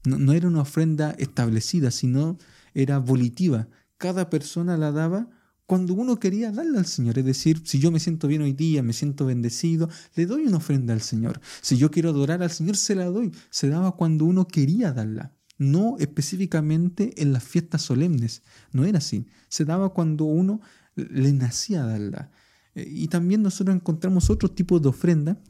No, 0.05 0.19
no 0.19 0.33
era 0.33 0.49
una 0.49 0.61
ofrenda 0.61 1.11
establecida, 1.19 1.91
sino 1.91 2.39
era 2.73 2.99
volitiva. 2.99 3.69
Cada 3.99 4.31
persona 4.31 4.77
la 4.77 4.93
daba 4.93 5.29
cuando 5.67 5.95
uno 5.95 6.19
quería 6.19 6.53
darle 6.53 6.79
al 6.79 6.87
Señor. 6.87 7.19
Es 7.19 7.25
decir, 7.25 7.61
si 7.65 7.79
yo 7.79 7.91
me 7.91 8.01
siento 8.01 8.29
bien 8.29 8.43
hoy 8.43 8.53
día, 8.53 8.83
me 8.83 8.93
siento 8.93 9.27
bendecido, 9.27 9.91
le 10.15 10.27
doy 10.27 10.47
una 10.47 10.59
ofrenda 10.59 10.95
al 10.95 11.03
Señor. 11.03 11.41
Si 11.61 11.77
yo 11.77 11.91
quiero 11.91 12.11
adorar 12.11 12.43
al 12.43 12.51
Señor, 12.51 12.77
se 12.77 12.95
la 12.95 13.07
doy. 13.07 13.33
Se 13.51 13.69
daba 13.69 13.97
cuando 13.97 14.25
uno 14.25 14.47
quería 14.47 14.93
darla. 14.93 15.33
No 15.59 15.97
específicamente 15.99 17.21
en 17.21 17.33
las 17.33 17.43
fiestas 17.43 17.83
solemnes. 17.83 18.43
No 18.73 18.85
era 18.85 18.99
así. 18.99 19.26
Se 19.49 19.64
daba 19.64 19.93
cuando 19.93 20.25
uno 20.25 20.61
le 20.95 21.33
nacía 21.33 21.85
darla. 21.85 22.31
Eh, 22.75 22.87
y 22.88 23.09
también 23.09 23.43
nosotros 23.43 23.75
encontramos 23.75 24.31
otro 24.31 24.50
tipo 24.50 24.79
de 24.79 24.88
ofrenda. 24.88 25.40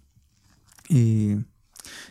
Eh, 0.89 1.45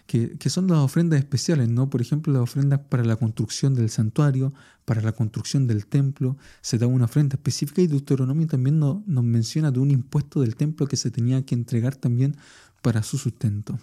que, 0.07 0.49
son 0.49 0.67
las 0.67 0.79
ofrendas 0.79 1.19
especiales, 1.19 1.69
¿no? 1.69 1.89
Por 1.89 2.01
ejemplo, 2.01 2.33
las 2.33 2.43
ofrendas 2.43 2.79
para 2.89 3.03
la 3.03 3.15
construcción 3.15 3.75
del 3.75 3.89
santuario, 3.89 4.53
para 4.85 5.01
la 5.01 5.11
construcción 5.11 5.67
del 5.67 5.85
templo, 5.85 6.37
se 6.61 6.77
da 6.77 6.87
una 6.87 7.05
ofrenda 7.05 7.35
específica 7.35 7.81
y 7.81 7.87
Deuteronomio 7.87 8.47
también 8.47 8.79
nos 8.79 9.05
menciona 9.07 9.71
de 9.71 9.79
un 9.79 9.91
impuesto 9.91 10.41
del 10.41 10.55
templo 10.55 10.87
que 10.87 10.97
se 10.97 11.11
tenía 11.11 11.45
que 11.45 11.55
entregar 11.55 11.95
también 11.95 12.35
para 12.81 13.01
su 13.01 13.17
sustento. 13.17 13.79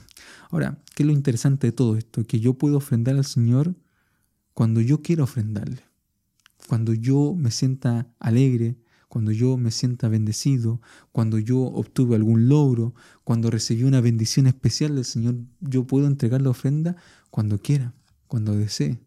Ahora, 0.51 0.79
¿qué 0.95 1.03
es 1.03 1.07
lo 1.09 1.13
interesante 1.13 1.67
de 1.67 1.73
todo 1.73 1.97
esto? 1.97 2.25
Que 2.25 2.39
yo 2.39 2.55
puedo 2.55 2.77
ofrendar 2.77 3.17
al 3.17 3.25
Señor 3.25 3.75
cuando 4.55 4.81
yo 4.81 5.03
quiero 5.03 5.25
ofrendarle, 5.25 5.83
cuando 6.69 6.95
yo 6.95 7.35
me 7.37 7.51
sienta 7.51 8.07
alegre, 8.21 8.77
cuando 9.13 9.31
yo 9.31 9.59
me 9.59 9.71
sienta 9.71 10.09
bendecido, 10.09 10.81
cuando 11.13 11.39
yo 11.39 11.61
obtuve 11.61 12.17
algún 12.17 12.49
logro, 12.49 12.95
cuando 13.25 13.51
recibí 13.51 13.83
una 13.83 14.01
bendición 14.01 14.47
especial 14.47 14.95
del 14.95 15.05
Señor, 15.05 15.35
yo 15.61 15.87
puedo 15.87 16.07
entregar 16.07 16.41
la 16.41 16.49
ofrenda 16.49 16.97
cuando 17.31 17.61
quiera, 17.61 17.93
cuando 18.27 18.57
desee. 18.57 19.01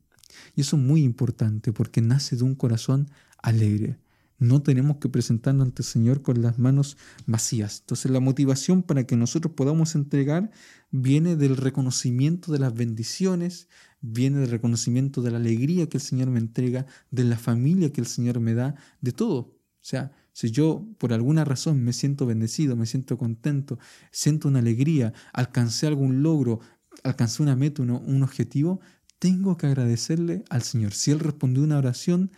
Y 0.55 0.61
eso 0.61 0.77
es 0.77 0.83
muy 0.83 1.01
importante 1.01 1.73
porque 1.73 2.01
nace 2.01 2.35
de 2.35 2.43
un 2.43 2.53
corazón 2.53 3.09
alegre. 3.41 3.97
No 4.37 4.61
tenemos 4.61 4.97
que 4.97 5.09
presentarnos 5.09 5.65
ante 5.65 5.81
el 5.81 5.87
Señor 5.87 6.21
con 6.21 6.39
las 6.39 6.59
manos 6.59 6.97
vacías. 7.25 7.79
Entonces 7.79 8.11
la 8.11 8.19
motivación 8.19 8.83
para 8.83 9.07
que 9.07 9.15
nosotros 9.15 9.55
podamos 9.55 9.95
entregar 9.95 10.51
viene 10.91 11.35
del 11.35 11.57
reconocimiento 11.57 12.51
de 12.51 12.59
las 12.59 12.75
bendiciones, 12.75 13.69
viene 14.01 14.37
del 14.37 14.51
reconocimiento 14.51 15.23
de 15.23 15.31
la 15.31 15.37
alegría 15.37 15.89
que 15.89 15.97
el 15.97 16.03
Señor 16.03 16.27
me 16.27 16.37
entrega, 16.37 16.85
de 17.09 17.23
la 17.23 17.39
familia 17.39 17.91
que 17.91 18.01
el 18.01 18.07
Señor 18.07 18.39
me 18.39 18.53
da, 18.53 18.75
de 19.01 19.11
todo. 19.11 19.55
O 19.85 19.87
sea, 19.87 20.11
si 20.33 20.49
yo 20.49 20.83
por 20.97 21.13
alguna 21.13 21.45
razón 21.45 21.83
me 21.83 21.93
siento 21.93 22.25
bendecido, 22.25 22.75
me 22.75 22.87
siento 22.87 23.19
contento, 23.19 23.77
siento 24.09 24.47
una 24.47 24.57
alegría, 24.57 25.13
alcancé 25.31 25.85
algún 25.85 26.23
logro, 26.23 26.59
alcancé 27.03 27.43
una 27.43 27.55
meta, 27.55 27.83
un 27.83 28.23
objetivo, 28.23 28.81
tengo 29.19 29.57
que 29.57 29.67
agradecerle 29.67 30.43
al 30.49 30.63
Señor. 30.63 30.93
Si 30.93 31.11
Él 31.11 31.19
respondió 31.19 31.63
una 31.63 31.77
oración 31.77 32.31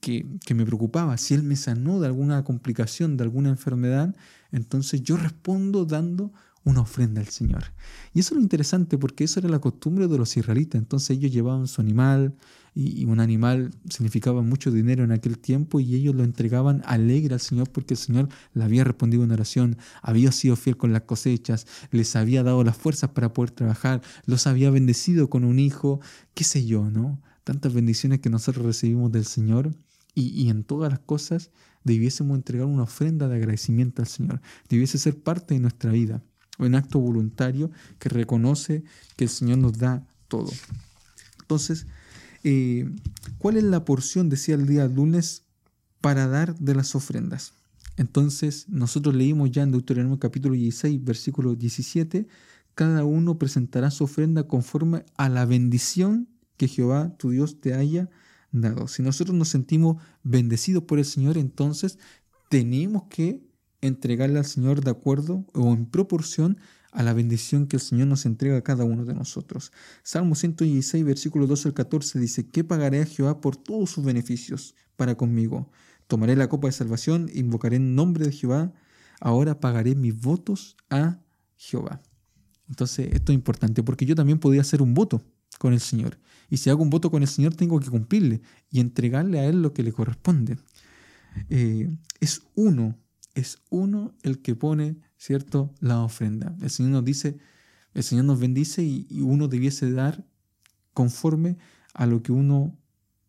que, 0.00 0.26
que, 0.44 0.54
me 0.54 0.66
preocupaba, 0.66 1.16
si 1.18 1.34
Él 1.34 1.44
me 1.44 1.54
sanó 1.54 2.00
de 2.00 2.08
alguna 2.08 2.42
complicación, 2.42 3.16
de 3.16 3.22
alguna 3.22 3.50
enfermedad, 3.50 4.16
entonces 4.50 5.04
yo 5.04 5.16
respondo 5.16 5.84
dando 5.84 6.32
una 6.66 6.80
ofrenda 6.80 7.20
al 7.20 7.28
Señor. 7.28 7.62
Y 8.12 8.20
eso 8.20 8.34
es 8.34 8.38
lo 8.38 8.42
interesante 8.42 8.98
porque 8.98 9.22
eso 9.22 9.38
era 9.38 9.48
la 9.48 9.60
costumbre 9.60 10.08
de 10.08 10.18
los 10.18 10.36
israelitas. 10.36 10.80
Entonces 10.80 11.16
ellos 11.16 11.32
llevaban 11.32 11.68
su 11.68 11.80
animal 11.80 12.34
y, 12.74 13.04
un 13.04 13.20
animal 13.20 13.70
significaba 13.88 14.42
mucho 14.42 14.72
dinero 14.72 15.04
en 15.04 15.12
aquel 15.12 15.38
tiempo 15.38 15.78
y 15.78 15.94
ellos 15.94 16.16
lo 16.16 16.24
entregaban 16.24 16.82
alegre 16.84 17.34
al 17.34 17.40
Señor 17.40 17.70
porque 17.70 17.94
el 17.94 17.98
Señor 17.98 18.28
le 18.52 18.64
había 18.64 18.82
respondido 18.82 19.22
en 19.22 19.30
oración, 19.30 19.78
había 20.02 20.32
sido 20.32 20.56
fiel 20.56 20.76
con 20.76 20.92
las 20.92 21.02
cosechas, 21.02 21.68
les 21.92 22.16
había 22.16 22.42
dado 22.42 22.64
las 22.64 22.76
fuerzas 22.76 23.10
para 23.10 23.32
poder 23.32 23.52
trabajar, 23.52 24.02
los 24.26 24.48
había 24.48 24.68
bendecido 24.70 25.30
con 25.30 25.44
un 25.44 25.60
hijo, 25.60 26.00
qué 26.34 26.42
sé 26.42 26.66
yo, 26.66 26.90
¿no? 26.90 27.22
Tantas 27.44 27.72
bendiciones 27.74 28.18
que 28.18 28.28
nosotros 28.28 28.66
recibimos 28.66 29.12
del 29.12 29.24
Señor 29.24 29.72
y 30.18 30.48
en 30.48 30.64
todas 30.64 30.90
las 30.90 31.00
cosas 31.00 31.50
debiésemos 31.84 32.36
entregar 32.36 32.66
una 32.66 32.84
ofrenda 32.84 33.28
de 33.28 33.36
agradecimiento 33.36 34.02
al 34.02 34.08
Señor, 34.08 34.40
debiese 34.68 34.98
ser 34.98 35.22
parte 35.22 35.54
de 35.54 35.60
nuestra 35.60 35.92
vida 35.92 36.22
un 36.58 36.74
acto 36.74 36.98
voluntario 36.98 37.70
que 37.98 38.08
reconoce 38.08 38.84
que 39.16 39.24
el 39.24 39.30
Señor 39.30 39.58
nos 39.58 39.78
da 39.78 40.06
todo. 40.28 40.50
Entonces, 41.40 41.86
eh, 42.44 42.90
¿cuál 43.38 43.56
es 43.56 43.64
la 43.64 43.84
porción, 43.84 44.28
decía 44.28 44.54
el 44.54 44.66
día 44.66 44.86
lunes, 44.88 45.44
para 46.00 46.26
dar 46.26 46.56
de 46.58 46.74
las 46.74 46.94
ofrendas? 46.94 47.52
Entonces, 47.96 48.68
nosotros 48.68 49.14
leímos 49.14 49.50
ya 49.50 49.62
en 49.62 49.72
Deuteronomio 49.72 50.18
capítulo 50.18 50.54
16, 50.54 51.02
versículo 51.02 51.54
17, 51.54 52.26
cada 52.74 53.04
uno 53.04 53.38
presentará 53.38 53.90
su 53.90 54.04
ofrenda 54.04 54.46
conforme 54.46 55.04
a 55.16 55.28
la 55.28 55.46
bendición 55.46 56.28
que 56.56 56.68
Jehová 56.68 57.16
tu 57.16 57.30
Dios 57.30 57.60
te 57.60 57.74
haya 57.74 58.10
dado. 58.52 58.86
Si 58.88 59.02
nosotros 59.02 59.36
nos 59.36 59.48
sentimos 59.48 60.02
bendecidos 60.22 60.84
por 60.84 60.98
el 60.98 61.04
Señor, 61.04 61.38
entonces 61.38 61.98
tenemos 62.50 63.04
que 63.08 63.45
entregarle 63.86 64.38
al 64.38 64.44
Señor 64.44 64.82
de 64.82 64.90
acuerdo 64.90 65.44
o 65.54 65.72
en 65.72 65.86
proporción 65.86 66.58
a 66.92 67.02
la 67.02 67.12
bendición 67.12 67.66
que 67.66 67.76
el 67.76 67.82
Señor 67.82 68.06
nos 68.06 68.24
entrega 68.24 68.56
a 68.56 68.62
cada 68.62 68.84
uno 68.84 69.04
de 69.04 69.14
nosotros. 69.14 69.70
Salmo 70.02 70.34
116, 70.34 71.04
versículo 71.04 71.46
12 71.46 71.68
al 71.68 71.74
14 71.74 72.18
dice, 72.18 72.48
¿qué 72.48 72.64
pagaré 72.64 73.02
a 73.02 73.06
Jehová 73.06 73.40
por 73.40 73.56
todos 73.56 73.90
sus 73.90 74.04
beneficios 74.04 74.74
para 74.96 75.14
conmigo? 75.14 75.70
Tomaré 76.06 76.36
la 76.36 76.48
copa 76.48 76.68
de 76.68 76.72
salvación, 76.72 77.28
invocaré 77.34 77.76
en 77.76 77.94
nombre 77.94 78.24
de 78.24 78.32
Jehová, 78.32 78.72
ahora 79.20 79.60
pagaré 79.60 79.94
mis 79.94 80.18
votos 80.18 80.76
a 80.88 81.20
Jehová. 81.56 82.00
Entonces, 82.68 83.08
esto 83.12 83.32
es 83.32 83.36
importante 83.36 83.82
porque 83.82 84.06
yo 84.06 84.14
también 84.14 84.38
podía 84.38 84.62
hacer 84.62 84.80
un 84.80 84.94
voto 84.94 85.22
con 85.58 85.72
el 85.72 85.80
Señor. 85.80 86.18
Y 86.48 86.58
si 86.58 86.70
hago 86.70 86.82
un 86.82 86.90
voto 86.90 87.10
con 87.10 87.22
el 87.22 87.28
Señor, 87.28 87.54
tengo 87.54 87.78
que 87.80 87.90
cumplirle 87.90 88.40
y 88.70 88.80
entregarle 88.80 89.40
a 89.40 89.44
Él 89.44 89.62
lo 89.62 89.72
que 89.72 89.82
le 89.82 89.92
corresponde. 89.92 90.58
Eh, 91.50 91.94
es 92.20 92.42
uno 92.54 92.96
es 93.36 93.58
uno 93.68 94.14
el 94.22 94.40
que 94.40 94.56
pone, 94.56 94.96
¿cierto?, 95.18 95.72
la 95.78 96.02
ofrenda. 96.02 96.56
El 96.62 96.70
Señor 96.70 96.92
nos 96.92 97.04
dice, 97.04 97.36
el 97.92 98.02
Señor 98.02 98.24
nos 98.24 98.40
bendice 98.40 98.82
y, 98.82 99.06
uno 99.20 99.46
debiese 99.46 99.92
dar 99.92 100.24
conforme 100.94 101.58
a 101.92 102.06
lo 102.06 102.22
que 102.22 102.32
uno 102.32 102.78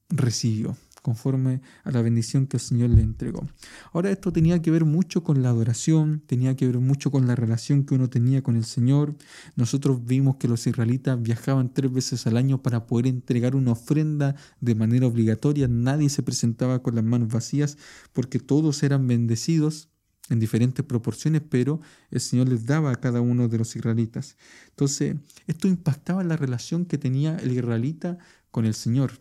recibió, 0.08 0.78
conforme 1.02 1.62
a 1.84 1.92
la 1.92 2.02
bendición 2.02 2.48
que 2.48 2.56
el 2.56 2.62
Señor 2.62 2.92
le 2.92 3.02
entregó. 3.02 3.46
Ahora 3.92 4.10
esto 4.10 4.32
tenía 4.32 4.62
que 4.62 4.72
ver 4.72 4.86
mucho 4.86 5.24
con 5.24 5.44
la 5.44 5.50
adoración, 5.50 6.24
tenía 6.26 6.56
que 6.56 6.68
ver 6.68 6.80
mucho 6.80 7.12
con 7.12 7.28
la 7.28 7.36
relación 7.36 7.84
que 7.84 7.96
uno 7.96 8.10
tenía 8.10 8.42
con 8.42 8.56
el 8.56 8.64
Señor. 8.64 9.14
Nosotros 9.58 10.06
vimos 10.06 10.38
que 10.38 10.48
los 10.48 10.66
israelitas 10.68 11.22
viajaban 11.22 11.74
tres 11.74 11.92
veces 11.92 12.28
al 12.28 12.38
año 12.38 12.62
para 12.62 12.88
poder 12.88 13.08
entregar 13.08 13.58
una 13.58 13.74
ofrenda 13.74 14.38
de 14.62 14.76
manera 14.76 15.06
obligatoria. 15.06 15.68
Nadie 15.68 16.08
se 16.08 16.24
presentaba 16.24 16.82
con 16.82 16.96
las 16.96 17.04
manos 17.04 17.28
vacías 17.28 17.78
porque 18.14 18.40
todos 18.40 18.84
eran 18.84 19.06
bendecidos 19.06 19.90
en 20.30 20.40
diferentes 20.40 20.86
proporciones, 20.86 21.42
pero 21.50 21.80
el 22.12 22.20
Señor 22.20 22.50
les 22.50 22.66
daba 22.66 22.92
a 22.92 22.96
cada 22.96 23.22
uno 23.22 23.48
de 23.48 23.58
los 23.58 23.76
israelitas. 23.76 24.38
Entonces, 24.70 25.16
esto 25.48 25.68
impactaba 25.68 26.24
la 26.24 26.38
relación 26.38 26.86
que 26.86 26.98
tenía 26.98 27.38
el 27.38 27.52
israelita 27.52 28.18
con 28.52 28.66
el 28.66 28.74
Señor. 28.74 29.12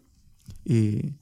Eh, 0.64 1.12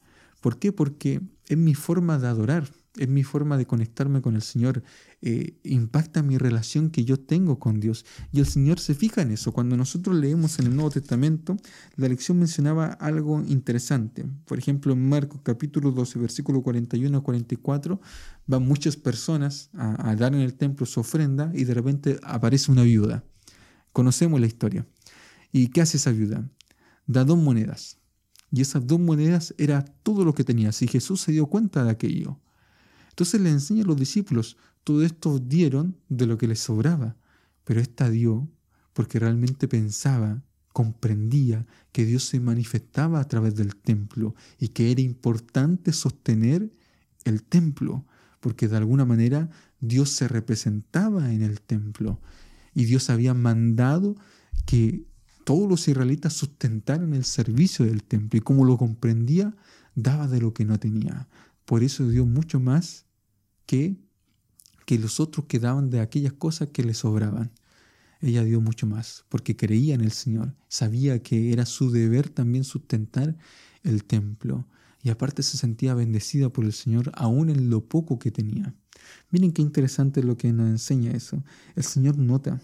¿Por 0.40 0.58
qué? 0.58 0.72
Porque 0.72 1.20
es 1.48 1.56
mi 1.56 1.74
forma 1.74 2.18
de 2.18 2.28
adorar, 2.28 2.68
es 2.96 3.08
mi 3.08 3.24
forma 3.24 3.56
de 3.56 3.66
conectarme 3.66 4.22
con 4.22 4.36
el 4.36 4.42
Señor, 4.42 4.82
eh, 5.20 5.58
impacta 5.64 6.22
mi 6.22 6.38
relación 6.38 6.90
que 6.90 7.04
yo 7.04 7.18
tengo 7.18 7.58
con 7.58 7.80
Dios. 7.80 8.04
Y 8.32 8.38
el 8.40 8.46
Señor 8.46 8.78
se 8.78 8.94
fija 8.94 9.22
en 9.22 9.32
eso. 9.32 9.52
Cuando 9.52 9.76
nosotros 9.76 10.16
leemos 10.16 10.58
en 10.58 10.66
el 10.66 10.74
Nuevo 10.74 10.90
Testamento, 10.90 11.56
la 11.96 12.08
lección 12.08 12.38
mencionaba 12.38 12.86
algo 12.86 13.42
interesante. 13.42 14.24
Por 14.44 14.58
ejemplo, 14.58 14.92
en 14.92 15.08
Marcos 15.08 15.40
capítulo 15.42 15.90
12, 15.90 16.18
versículo 16.20 16.62
41 16.62 17.18
a 17.18 17.22
44, 17.22 18.00
van 18.46 18.64
muchas 18.64 18.96
personas 18.96 19.70
a, 19.74 20.10
a 20.10 20.16
dar 20.16 20.34
en 20.34 20.40
el 20.40 20.54
templo 20.54 20.86
su 20.86 21.00
ofrenda 21.00 21.50
y 21.54 21.64
de 21.64 21.74
repente 21.74 22.18
aparece 22.22 22.70
una 22.70 22.82
viuda. 22.82 23.24
Conocemos 23.92 24.40
la 24.40 24.46
historia. 24.46 24.86
¿Y 25.50 25.68
qué 25.68 25.80
hace 25.80 25.96
esa 25.96 26.12
viuda? 26.12 26.48
Da 27.06 27.24
dos 27.24 27.38
monedas. 27.38 27.98
Y 28.50 28.60
esas 28.60 28.86
dos 28.86 29.00
monedas 29.00 29.52
era 29.58 29.84
todo 29.84 30.24
lo 30.24 30.32
que 30.32 30.44
tenía. 30.44 30.70
Si 30.70 30.86
Jesús 30.86 31.20
se 31.20 31.32
dio 31.32 31.46
cuenta 31.46 31.82
de 31.82 31.90
aquello, 31.90 32.38
entonces 33.14 33.40
le 33.40 33.50
enseña 33.50 33.84
a 33.84 33.86
los 33.86 33.96
discípulos, 33.96 34.56
todo 34.82 35.04
esto 35.04 35.38
dieron 35.38 35.96
de 36.08 36.26
lo 36.26 36.36
que 36.36 36.48
les 36.48 36.58
sobraba, 36.58 37.16
pero 37.62 37.80
esta 37.80 38.10
dio 38.10 38.50
porque 38.92 39.20
realmente 39.20 39.68
pensaba, 39.68 40.42
comprendía 40.72 41.64
que 41.92 42.04
Dios 42.04 42.24
se 42.24 42.40
manifestaba 42.40 43.20
a 43.20 43.28
través 43.28 43.54
del 43.54 43.76
templo 43.76 44.34
y 44.58 44.70
que 44.70 44.90
era 44.90 45.00
importante 45.00 45.92
sostener 45.92 46.72
el 47.22 47.44
templo, 47.44 48.04
porque 48.40 48.66
de 48.66 48.78
alguna 48.78 49.04
manera 49.04 49.48
Dios 49.78 50.10
se 50.10 50.26
representaba 50.26 51.32
en 51.32 51.42
el 51.42 51.60
templo 51.60 52.20
y 52.74 52.84
Dios 52.84 53.10
había 53.10 53.32
mandado 53.32 54.16
que 54.66 55.06
todos 55.44 55.68
los 55.68 55.86
israelitas 55.86 56.32
sustentaran 56.32 57.14
el 57.14 57.24
servicio 57.24 57.86
del 57.86 58.02
templo 58.02 58.38
y 58.38 58.40
como 58.40 58.64
lo 58.64 58.76
comprendía, 58.76 59.54
daba 59.94 60.26
de 60.26 60.40
lo 60.40 60.52
que 60.52 60.64
no 60.64 60.80
tenía. 60.80 61.28
Por 61.64 61.84
eso 61.84 62.08
dio 62.08 62.26
mucho 62.26 62.58
más 62.58 63.03
que, 63.66 63.96
que 64.86 64.98
los 64.98 65.20
otros 65.20 65.46
que 65.46 65.58
daban 65.58 65.90
de 65.90 66.00
aquellas 66.00 66.32
cosas 66.32 66.68
que 66.72 66.84
le 66.84 66.94
sobraban. 66.94 67.52
Ella 68.20 68.44
dio 68.44 68.60
mucho 68.60 68.86
más, 68.86 69.24
porque 69.28 69.56
creía 69.56 69.94
en 69.94 70.00
el 70.00 70.12
Señor, 70.12 70.54
sabía 70.68 71.22
que 71.22 71.52
era 71.52 71.66
su 71.66 71.90
deber 71.90 72.30
también 72.30 72.64
sustentar 72.64 73.36
el 73.82 74.04
templo, 74.04 74.66
y 75.02 75.10
aparte 75.10 75.42
se 75.42 75.58
sentía 75.58 75.92
bendecida 75.94 76.48
por 76.48 76.64
el 76.64 76.72
Señor 76.72 77.12
aún 77.14 77.50
en 77.50 77.68
lo 77.68 77.86
poco 77.86 78.18
que 78.18 78.30
tenía. 78.30 78.74
Miren 79.30 79.52
qué 79.52 79.60
interesante 79.60 80.22
lo 80.22 80.38
que 80.38 80.50
nos 80.52 80.66
enseña 80.68 81.12
eso. 81.12 81.44
El 81.76 81.84
Señor 81.84 82.16
nota, 82.16 82.62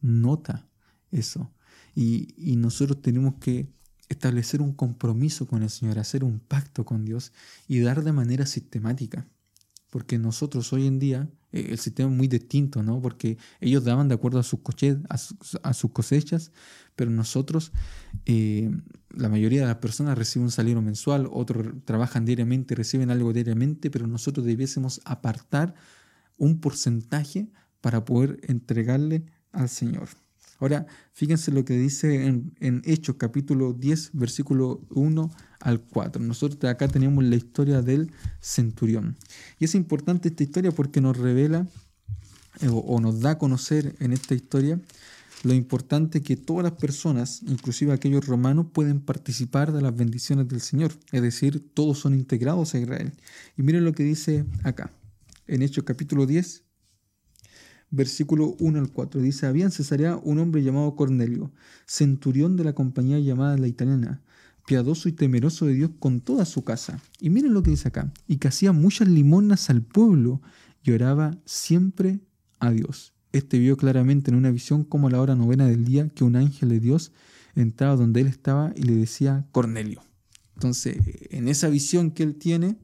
nota 0.00 0.68
eso. 1.10 1.50
Y, 1.96 2.28
y 2.36 2.54
nosotros 2.54 3.02
tenemos 3.02 3.34
que 3.40 3.68
establecer 4.08 4.62
un 4.62 4.72
compromiso 4.72 5.48
con 5.48 5.64
el 5.64 5.70
Señor, 5.70 5.98
hacer 5.98 6.22
un 6.22 6.38
pacto 6.38 6.84
con 6.84 7.04
Dios 7.04 7.32
y 7.66 7.80
dar 7.80 8.04
de 8.04 8.12
manera 8.12 8.46
sistemática. 8.46 9.26
Porque 9.96 10.18
nosotros 10.18 10.74
hoy 10.74 10.86
en 10.86 10.98
día, 10.98 11.26
eh, 11.52 11.68
el 11.70 11.78
sistema 11.78 12.10
es 12.10 12.14
muy 12.18 12.28
distinto, 12.28 12.82
¿no? 12.82 13.00
Porque 13.00 13.38
ellos 13.62 13.82
daban 13.82 14.08
de 14.08 14.14
acuerdo 14.14 14.38
a 14.38 14.42
sus, 14.42 14.60
a 15.08 15.72
sus, 15.72 15.90
cosechas, 15.90 16.52
pero 16.96 17.10
nosotros, 17.10 17.72
eh, 18.26 18.70
la 19.08 19.30
mayoría 19.30 19.62
de 19.62 19.68
las 19.68 19.76
personas 19.76 20.18
reciben 20.18 20.44
un 20.44 20.50
salario 20.50 20.82
mensual, 20.82 21.30
otros 21.32 21.68
trabajan 21.86 22.26
diariamente, 22.26 22.74
reciben 22.74 23.10
algo 23.10 23.32
diariamente, 23.32 23.90
pero 23.90 24.06
nosotros 24.06 24.44
debiésemos 24.44 25.00
apartar 25.06 25.74
un 26.36 26.60
porcentaje 26.60 27.48
para 27.80 28.04
poder 28.04 28.38
entregarle 28.42 29.24
al 29.50 29.70
Señor. 29.70 30.08
Ahora, 30.58 30.86
fíjense 31.12 31.52
lo 31.52 31.64
que 31.64 31.76
dice 31.76 32.26
en, 32.26 32.82
Hechos 32.84 33.16
capítulo 33.18 33.72
10, 33.72 34.10
versículo 34.14 34.80
1 34.90 35.30
al 35.60 35.80
4. 35.80 36.22
Nosotros 36.22 36.70
acá 36.70 36.88
tenemos 36.88 37.24
la 37.24 37.36
historia 37.36 37.82
del 37.82 38.10
centurión. 38.40 39.16
Y 39.58 39.66
es 39.66 39.74
importante 39.74 40.28
esta 40.28 40.42
historia 40.42 40.72
porque 40.72 41.00
nos 41.00 41.16
revela 41.16 41.66
eh, 42.60 42.68
o, 42.70 43.00
nos 43.00 43.20
da 43.20 43.32
a 43.32 43.38
conocer 43.38 43.94
en 44.00 44.12
esta 44.12 44.34
historia 44.34 44.80
lo 45.42 45.52
importante 45.52 46.22
que 46.22 46.36
todas 46.36 46.64
las 46.64 46.72
personas, 46.72 47.42
inclusive 47.46 47.92
aquellos 47.92 48.26
romanos, 48.26 48.66
pueden 48.72 49.00
participar 49.00 49.72
de 49.72 49.82
las 49.82 49.94
bendiciones 49.94 50.48
del 50.48 50.62
Señor. 50.62 50.92
Es 51.12 51.22
decir, 51.22 51.62
todos 51.74 51.98
son 51.98 52.14
integrados 52.14 52.74
a 52.74 52.78
Israel. 52.78 53.12
Y 53.56 53.62
miren 53.62 53.84
lo 53.84 53.92
que 53.92 54.02
dice 54.02 54.46
acá, 54.64 54.90
en 55.46 55.62
Hechos 55.62 55.84
capítulo 55.84 56.26
10, 56.26 56.65
versículo 57.90 58.56
1 58.58 58.78
al 58.78 58.90
4. 58.90 59.20
Dice, 59.20 59.46
había 59.46 59.64
en 59.64 59.70
Cesarea 59.70 60.16
un 60.16 60.38
hombre 60.38 60.62
llamado 60.62 60.94
Cornelio, 60.96 61.52
centurión 61.86 62.56
de 62.56 62.64
la 62.64 62.74
compañía 62.74 63.18
llamada 63.18 63.56
la 63.56 63.68
italiana, 63.68 64.22
piadoso 64.66 65.08
y 65.08 65.12
temeroso 65.12 65.66
de 65.66 65.74
Dios 65.74 65.90
con 65.98 66.20
toda 66.20 66.44
su 66.44 66.64
casa. 66.64 67.00
Y 67.20 67.30
miren 67.30 67.54
lo 67.54 67.62
que 67.62 67.70
dice 67.70 67.88
acá, 67.88 68.12
y 68.26 68.36
que 68.36 68.48
hacía 68.48 68.72
muchas 68.72 69.08
limonas 69.08 69.70
al 69.70 69.82
pueblo 69.82 70.42
y 70.82 70.92
oraba 70.92 71.38
siempre 71.44 72.20
a 72.58 72.70
Dios. 72.70 73.12
Este 73.32 73.58
vio 73.58 73.76
claramente 73.76 74.30
en 74.30 74.36
una 74.36 74.50
visión 74.50 74.84
como 74.84 75.08
a 75.08 75.10
la 75.10 75.20
hora 75.20 75.34
novena 75.34 75.66
del 75.66 75.84
día 75.84 76.08
que 76.08 76.24
un 76.24 76.36
ángel 76.36 76.70
de 76.70 76.80
Dios 76.80 77.12
entraba 77.54 77.96
donde 77.96 78.20
él 78.20 78.26
estaba 78.26 78.72
y 78.76 78.82
le 78.82 78.94
decía 78.94 79.46
Cornelio. 79.52 80.02
Entonces, 80.54 80.96
en 81.30 81.48
esa 81.48 81.68
visión 81.68 82.10
que 82.10 82.22
él 82.22 82.36
tiene, 82.36 82.76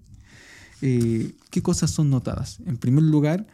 eh, 0.82 1.32
¿qué 1.50 1.62
cosas 1.62 1.90
son 1.90 2.10
notadas? 2.10 2.58
En 2.66 2.76
primer 2.76 3.04
lugar, 3.04 3.46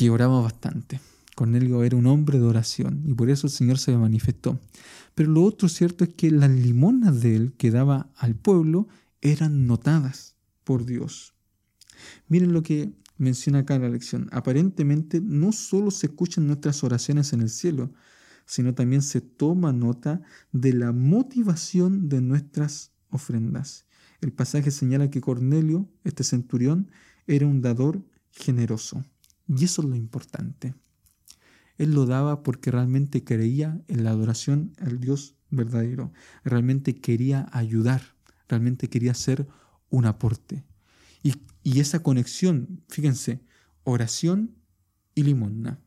que 0.00 0.08
bastante. 0.08 0.98
Cornelio 1.34 1.84
era 1.84 1.94
un 1.94 2.06
hombre 2.06 2.38
de 2.38 2.46
oración 2.46 3.02
y 3.06 3.12
por 3.12 3.28
eso 3.28 3.46
el 3.46 3.52
Señor 3.52 3.76
se 3.76 3.94
manifestó. 3.98 4.58
Pero 5.14 5.30
lo 5.30 5.42
otro 5.42 5.68
cierto 5.68 6.04
es 6.04 6.14
que 6.14 6.30
las 6.30 6.50
limonas 6.50 7.20
de 7.20 7.36
él 7.36 7.52
que 7.58 7.70
daba 7.70 8.08
al 8.16 8.34
pueblo 8.34 8.88
eran 9.20 9.66
notadas 9.66 10.36
por 10.64 10.86
Dios. 10.86 11.34
Miren 12.28 12.54
lo 12.54 12.62
que 12.62 12.94
menciona 13.18 13.58
acá 13.58 13.78
la 13.78 13.90
lección. 13.90 14.30
Aparentemente 14.32 15.20
no 15.20 15.52
solo 15.52 15.90
se 15.90 16.06
escuchan 16.06 16.46
nuestras 16.46 16.82
oraciones 16.82 17.34
en 17.34 17.42
el 17.42 17.50
cielo, 17.50 17.92
sino 18.46 18.72
también 18.72 19.02
se 19.02 19.20
toma 19.20 19.70
nota 19.74 20.22
de 20.50 20.72
la 20.72 20.92
motivación 20.92 22.08
de 22.08 22.22
nuestras 22.22 22.92
ofrendas. 23.10 23.84
El 24.22 24.32
pasaje 24.32 24.70
señala 24.70 25.10
que 25.10 25.20
Cornelio, 25.20 25.90
este 26.04 26.24
centurión, 26.24 26.90
era 27.26 27.46
un 27.46 27.60
dador 27.60 28.02
generoso. 28.30 29.04
Y 29.56 29.64
eso 29.64 29.82
es 29.82 29.88
lo 29.88 29.96
importante. 29.96 30.74
Él 31.76 31.92
lo 31.92 32.06
daba 32.06 32.42
porque 32.42 32.70
realmente 32.70 33.24
creía 33.24 33.82
en 33.88 34.04
la 34.04 34.10
adoración 34.10 34.72
al 34.78 35.00
Dios 35.00 35.34
verdadero. 35.50 36.12
Realmente 36.44 36.94
quería 36.94 37.48
ayudar. 37.52 38.02
Realmente 38.48 38.88
quería 38.88 39.10
hacer 39.10 39.48
un 39.88 40.06
aporte. 40.06 40.64
Y, 41.22 41.34
y 41.64 41.80
esa 41.80 42.00
conexión, 42.02 42.82
fíjense, 42.88 43.40
oración 43.82 44.54
y 45.16 45.24
limosna. 45.24 45.80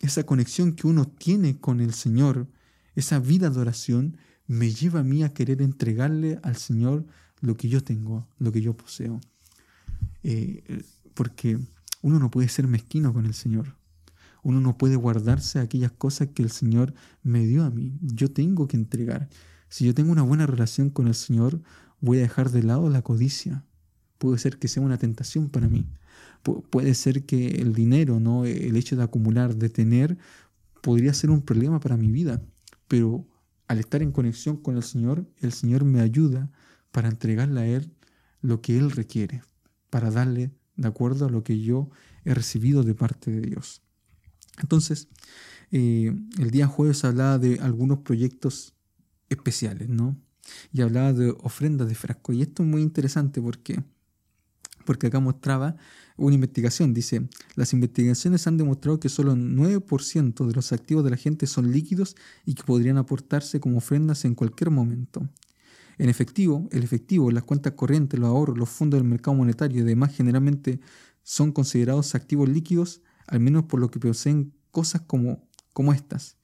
Esa 0.00 0.24
conexión 0.24 0.72
que 0.72 0.88
uno 0.88 1.06
tiene 1.06 1.60
con 1.60 1.80
el 1.80 1.94
Señor, 1.94 2.48
esa 2.96 3.20
vida 3.20 3.48
de 3.48 3.60
oración, 3.60 4.16
me 4.48 4.72
lleva 4.72 5.00
a 5.00 5.04
mí 5.04 5.22
a 5.22 5.32
querer 5.32 5.62
entregarle 5.62 6.40
al 6.42 6.56
Señor 6.56 7.06
lo 7.40 7.56
que 7.56 7.68
yo 7.68 7.84
tengo, 7.84 8.28
lo 8.38 8.50
que 8.50 8.60
yo 8.60 8.76
poseo. 8.76 9.20
Eh, 10.24 10.82
porque 11.14 11.58
uno 12.06 12.20
no 12.20 12.30
puede 12.30 12.48
ser 12.48 12.68
mezquino 12.68 13.12
con 13.12 13.26
el 13.26 13.34
Señor. 13.34 13.74
Uno 14.44 14.60
no 14.60 14.78
puede 14.78 14.94
guardarse 14.94 15.58
aquellas 15.58 15.90
cosas 15.90 16.28
que 16.28 16.40
el 16.44 16.50
Señor 16.52 16.94
me 17.24 17.44
dio 17.44 17.64
a 17.64 17.70
mí. 17.70 17.98
Yo 18.00 18.30
tengo 18.30 18.68
que 18.68 18.76
entregar. 18.76 19.28
Si 19.68 19.84
yo 19.84 19.92
tengo 19.92 20.12
una 20.12 20.22
buena 20.22 20.46
relación 20.46 20.88
con 20.88 21.08
el 21.08 21.16
Señor, 21.16 21.60
voy 22.00 22.18
a 22.18 22.20
dejar 22.20 22.52
de 22.52 22.62
lado 22.62 22.88
la 22.90 23.02
codicia. 23.02 23.64
Puede 24.18 24.38
ser 24.38 24.56
que 24.60 24.68
sea 24.68 24.84
una 24.84 24.98
tentación 24.98 25.48
para 25.48 25.66
mí. 25.66 25.84
puede 26.70 26.94
ser 26.94 27.26
que 27.26 27.60
el 27.60 27.74
dinero, 27.74 28.20
¿no? 28.20 28.44
el 28.44 28.76
hecho 28.76 28.94
de 28.94 29.02
acumular, 29.02 29.56
de 29.56 29.68
tener, 29.68 30.16
podría 30.82 31.12
ser 31.12 31.30
un 31.30 31.42
problema 31.42 31.80
para 31.80 31.96
mi 31.96 32.12
vida. 32.12 32.40
Pero 32.86 33.26
al 33.66 33.80
estar 33.80 34.00
en 34.00 34.12
conexión 34.12 34.58
con 34.58 34.76
el 34.76 34.84
Señor, 34.84 35.26
el 35.40 35.50
Señor 35.50 35.82
me 35.82 36.00
ayuda 36.02 36.52
para 36.92 37.08
entregarle 37.08 37.60
a 37.60 37.66
Él 37.66 37.90
lo 38.42 38.60
que 38.60 38.78
Él 38.78 38.92
requiere, 38.92 39.42
para 39.90 40.12
darle 40.12 40.52
de 40.76 40.88
acuerdo 40.88 41.26
a 41.26 41.30
lo 41.30 41.42
que 41.42 41.60
yo 41.60 41.90
he 42.24 42.34
recibido 42.34 42.82
de 42.82 42.94
parte 42.94 43.30
de 43.30 43.40
Dios. 43.40 43.82
Entonces, 44.60 45.08
eh, 45.70 46.14
el 46.38 46.50
día 46.50 46.66
jueves 46.66 47.04
hablaba 47.04 47.38
de 47.38 47.58
algunos 47.60 47.98
proyectos 47.98 48.74
especiales, 49.28 49.88
¿no? 49.88 50.16
Y 50.72 50.82
hablaba 50.82 51.12
de 51.12 51.30
ofrendas 51.40 51.88
de 51.88 51.94
frasco. 51.94 52.32
Y 52.32 52.42
esto 52.42 52.62
es 52.62 52.68
muy 52.68 52.82
interesante 52.82 53.40
porque, 53.40 53.82
porque 54.84 55.08
acá 55.08 55.20
mostraba 55.20 55.76
una 56.16 56.34
investigación. 56.34 56.94
Dice, 56.94 57.28
las 57.56 57.72
investigaciones 57.72 58.46
han 58.46 58.56
demostrado 58.56 59.00
que 59.00 59.08
solo 59.08 59.34
9% 59.34 60.46
de 60.46 60.54
los 60.54 60.72
activos 60.72 61.04
de 61.04 61.10
la 61.10 61.16
gente 61.16 61.46
son 61.46 61.72
líquidos 61.72 62.16
y 62.44 62.54
que 62.54 62.62
podrían 62.62 62.96
aportarse 62.96 63.60
como 63.60 63.78
ofrendas 63.78 64.24
en 64.24 64.34
cualquier 64.34 64.70
momento. 64.70 65.28
En 65.98 66.08
efectivo, 66.08 66.68
el 66.72 66.82
efectivo, 66.82 67.30
las 67.30 67.44
cuentas 67.44 67.72
corrientes, 67.72 68.20
los 68.20 68.28
ahorros, 68.28 68.58
los 68.58 68.68
fondos 68.68 69.00
del 69.00 69.08
mercado 69.08 69.36
monetario 69.36 69.80
y 69.80 69.84
demás 69.84 70.14
generalmente 70.14 70.80
son 71.22 71.52
considerados 71.52 72.14
activos 72.14 72.48
líquidos, 72.48 73.02
al 73.26 73.40
menos 73.40 73.64
por 73.64 73.80
lo 73.80 73.90
que 73.90 73.98
poseen 73.98 74.52
cosas 74.70 75.02
como, 75.02 75.48
como 75.72 75.92
estas. 75.92 76.36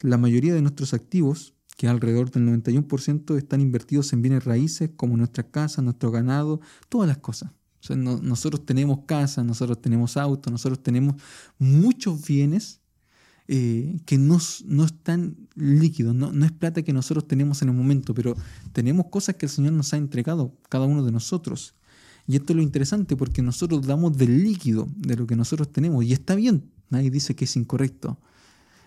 La 0.00 0.16
mayoría 0.16 0.54
de 0.54 0.62
nuestros 0.62 0.94
activos, 0.94 1.54
que 1.76 1.88
alrededor 1.88 2.30
del 2.30 2.46
91%, 2.46 3.36
están 3.36 3.60
invertidos 3.60 4.12
en 4.12 4.22
bienes 4.22 4.44
raíces 4.44 4.90
como 4.96 5.16
nuestra 5.16 5.50
casa, 5.50 5.82
nuestro 5.82 6.10
ganado, 6.10 6.60
todas 6.88 7.08
las 7.08 7.18
cosas. 7.18 7.50
nosotros 7.96 8.64
tenemos 8.64 9.00
casa, 9.06 9.42
nosotros 9.42 9.82
tenemos 9.82 10.16
auto, 10.16 10.50
nosotros 10.50 10.82
tenemos 10.82 11.20
muchos 11.58 12.24
bienes 12.26 12.79
eh, 13.52 13.98
que 14.06 14.16
no, 14.16 14.38
no 14.66 14.84
están 14.84 15.36
líquidos, 15.56 16.14
no, 16.14 16.30
no 16.30 16.44
es 16.44 16.52
plata 16.52 16.82
que 16.82 16.92
nosotros 16.92 17.26
tenemos 17.26 17.62
en 17.62 17.70
el 17.70 17.74
momento, 17.74 18.14
pero 18.14 18.36
tenemos 18.72 19.06
cosas 19.06 19.34
que 19.34 19.46
el 19.46 19.50
Señor 19.50 19.72
nos 19.72 19.92
ha 19.92 19.96
entregado, 19.96 20.54
cada 20.68 20.84
uno 20.86 21.04
de 21.04 21.10
nosotros. 21.10 21.74
Y 22.28 22.36
esto 22.36 22.52
es 22.52 22.56
lo 22.58 22.62
interesante 22.62 23.16
porque 23.16 23.42
nosotros 23.42 23.84
damos 23.84 24.16
del 24.16 24.44
líquido 24.44 24.86
de 24.94 25.16
lo 25.16 25.26
que 25.26 25.34
nosotros 25.34 25.72
tenemos 25.72 26.04
y 26.04 26.12
está 26.12 26.36
bien, 26.36 26.70
nadie 26.90 27.10
dice 27.10 27.34
que 27.34 27.44
es 27.44 27.56
incorrecto. 27.56 28.20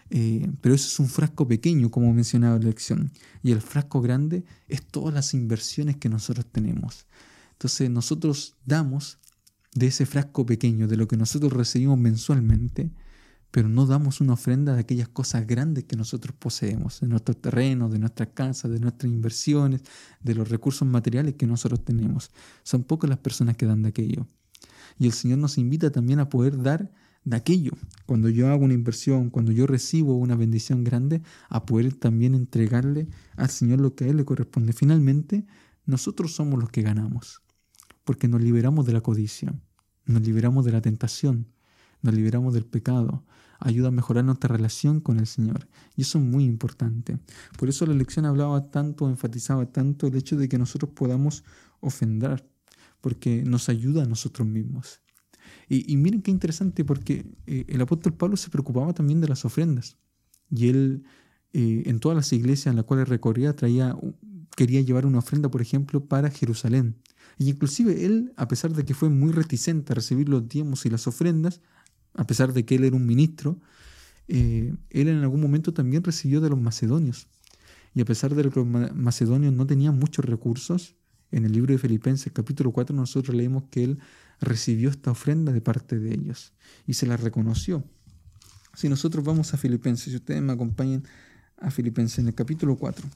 Eh, 0.10 0.50
pero 0.62 0.76
eso 0.76 0.88
es 0.88 0.98
un 0.98 1.10
frasco 1.10 1.46
pequeño, 1.46 1.92
como 1.92 2.14
mencionaba 2.14 2.58
la 2.58 2.64
lección. 2.64 3.12
Y 3.42 3.52
el 3.52 3.60
frasco 3.60 4.00
grande 4.00 4.46
es 4.70 4.82
todas 4.86 5.14
las 5.14 5.34
inversiones 5.34 5.98
que 5.98 6.08
nosotros 6.08 6.46
tenemos. 6.50 7.06
Entonces 7.52 7.90
nosotros 7.90 8.56
damos 8.66 9.18
de 9.74 9.88
ese 9.88 10.06
frasco 10.06 10.46
pequeño, 10.46 10.88
de 10.88 10.96
lo 10.96 11.10
que 11.10 11.18
nosotros 11.18 11.52
recibimos 11.52 12.00
mensualmente, 12.00 12.92
pero 13.54 13.70
no 13.70 13.86
damos 13.86 14.20
una 14.20 14.34
ofrenda 14.34 14.74
de 14.74 14.80
aquellas 14.80 15.10
cosas 15.10 15.46
grandes 15.46 15.84
que 15.84 15.96
nosotros 15.96 16.36
poseemos, 16.36 17.02
de 17.02 17.08
nuestros 17.08 17.40
terrenos, 17.40 17.92
de 17.92 18.00
nuestras 18.00 18.30
casas, 18.30 18.72
de 18.72 18.80
nuestras 18.80 19.12
inversiones, 19.12 19.84
de 20.24 20.34
los 20.34 20.50
recursos 20.50 20.88
materiales 20.88 21.36
que 21.36 21.46
nosotros 21.46 21.86
tenemos. 21.86 22.32
Son 22.64 22.84
pocas 22.84 23.12
las 23.12 23.20
personas 23.20 23.56
que 23.56 23.68
dan 23.68 23.84
de 23.84 23.90
aquello. 23.90 24.26
Y 24.98 25.06
el 25.06 25.12
Señor 25.12 25.38
nos 25.38 25.60
invita 25.60 25.92
también 25.92 26.18
a 26.18 26.30
poder 26.30 26.64
dar 26.64 26.92
de 27.26 27.38
aquello. 27.38 27.74
Cuando 28.08 28.28
yo 28.28 28.50
hago 28.50 28.66
una 28.66 28.74
inversión, 28.74 29.30
cuando 29.30 29.52
yo 29.52 29.68
recibo 29.68 30.18
una 30.18 30.36
bendición 30.36 30.84
grande, 30.84 31.22
a 31.48 31.64
poder 31.64 31.94
también 31.94 32.34
entregarle 32.34 33.08
al 33.36 33.52
Señor 33.52 33.82
lo 33.82 33.94
que 33.94 34.06
a 34.06 34.08
Él 34.08 34.18
le 34.18 34.26
corresponde. 34.26 34.74
Finalmente, 34.74 35.46
nosotros 35.86 36.34
somos 36.34 36.60
los 36.60 36.72
que 36.72 36.82
ganamos, 36.82 37.44
porque 38.04 38.28
nos 38.28 38.42
liberamos 38.42 38.88
de 38.88 38.94
la 38.94 39.02
codicia, 39.02 39.54
nos 40.08 40.24
liberamos 40.24 40.66
de 40.66 40.72
la 40.72 40.82
tentación, 40.82 41.54
nos 42.02 42.16
liberamos 42.16 42.56
del 42.56 42.66
pecado, 42.66 43.24
ayuda 43.64 43.88
a 43.88 43.92
mejorar 43.92 44.26
nuestra 44.26 44.50
relación 44.50 45.00
con 45.00 45.20
el 45.20 45.28
Señor. 45.28 45.68
Y 45.96 46.02
eso 46.02 46.20
es 46.20 46.24
muy 46.24 46.44
importante. 46.44 47.18
Por 47.58 47.70
eso 47.70 47.86
la 47.86 47.94
lección 47.94 48.26
hablaba 48.26 48.70
tanto, 48.70 49.10
enfatizaba 49.10 49.66
tanto 49.66 50.08
el 50.08 50.16
hecho 50.16 50.38
de 50.38 50.50
que 50.50 50.58
nosotros 50.58 50.92
podamos 50.94 51.44
ofender, 51.80 52.48
porque 53.02 53.44
nos 53.44 53.70
ayuda 53.70 54.04
a 54.04 54.06
nosotros 54.06 54.48
mismos. 54.48 55.02
Y, 55.70 55.98
miren 55.98 56.22
qué 56.22 56.30
interesante, 56.30 56.86
porque 56.86 57.26
eh, 57.48 57.66
el 57.68 57.82
apóstol 57.82 58.14
Pablo 58.14 58.38
se 58.38 58.50
preocupaba 58.50 58.94
también 58.94 59.22
de 59.22 59.28
las 59.28 59.46
ofrendas. 59.46 59.98
Y 60.50 60.68
él, 60.68 61.04
eh, 61.54 61.84
en 61.86 62.00
todas 62.00 62.16
las 62.16 62.32
iglesias 62.34 62.68
en 62.68 62.76
las 62.76 62.86
cuales 62.86 63.08
recorría, 63.08 63.56
traía, 63.56 63.96
quería 64.56 64.82
llevar 64.82 65.06
una 65.06 65.20
ofrenda, 65.20 65.50
por 65.50 65.62
ejemplo, 65.62 66.06
para 66.06 66.30
Jerusalén. 66.30 66.98
Y 67.38 67.50
inclusive 67.50 68.06
él, 68.06 68.34
a 68.36 68.48
pesar 68.48 68.74
de 68.74 68.86
que 68.86 68.94
fue 68.94 69.10
muy 69.10 69.32
reticente 69.32 69.94
a 69.94 69.96
recibir 69.96 70.30
los 70.30 70.48
diezmos 70.48 70.86
y 70.86 70.90
las 70.90 71.08
ofrendas, 71.08 71.62
a 72.16 72.26
pesar 72.26 72.54
de 72.54 72.66
que 72.66 72.76
él 72.76 72.84
era 72.84 72.96
un 72.96 73.06
ministro, 73.06 73.60
eh, 74.28 74.74
él 74.90 75.08
en 75.08 75.18
algún 75.18 75.42
momento 75.42 75.74
también 75.74 76.04
recibió 76.04 76.42
de 76.42 76.50
los 76.50 76.60
macedonios. 76.60 77.28
Y 77.96 78.02
a 78.02 78.06
pesar 78.06 78.34
de 78.34 78.50
que 78.50 78.60
los 78.60 78.68
macedonios 78.68 79.54
no 79.54 79.68
tenían 79.68 79.98
muchos 80.00 80.26
recursos, 80.26 80.96
en 81.32 81.46
el 81.46 81.52
libro 81.52 81.74
de 81.74 81.80
Filipenses 81.80 82.32
capítulo 82.32 82.72
4 82.72 82.96
nosotros 82.96 83.36
leemos 83.36 83.64
que 83.72 83.84
él 83.84 84.00
recibió 84.40 84.90
esta 84.90 85.12
ofrenda 85.12 85.52
de 85.52 85.62
parte 85.62 86.00
de 86.00 86.14
ellos 86.14 86.54
y 86.86 86.94
se 86.94 87.08
la 87.08 87.18
reconoció. 87.18 87.84
Si 88.76 88.88
nosotros 88.88 89.24
vamos 89.24 89.54
a 89.54 89.58
Filipenses, 89.58 90.12
si 90.12 90.16
ustedes 90.16 90.42
me 90.42 90.54
acompañan 90.54 91.04
a 91.58 91.72
Filipenses 91.72 92.20
en 92.20 92.28
el 92.28 92.36
capítulo 92.36 92.78
4, 92.78 93.08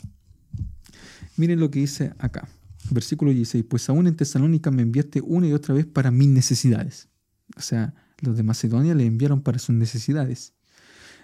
miren 1.38 1.60
lo 1.60 1.70
que 1.70 1.80
dice 1.80 2.14
acá, 2.18 2.48
versículo 2.90 3.32
16, 3.32 3.66
pues 3.68 3.88
aún 3.90 4.08
en 4.08 4.16
Tesalónica 4.16 4.72
me 4.72 4.82
enviaste 4.82 5.22
una 5.22 5.48
y 5.48 5.54
otra 5.54 5.76
vez 5.76 5.86
para 5.86 6.12
mis 6.12 6.28
necesidades. 6.28 7.10
O 7.56 7.62
sea, 7.62 7.94
los 8.20 8.38
de 8.38 8.44
Macedonia 8.44 8.96
le 8.96 9.06
enviaron 9.06 9.42
para 9.42 9.60
sus 9.60 9.76
necesidades. 9.76 10.54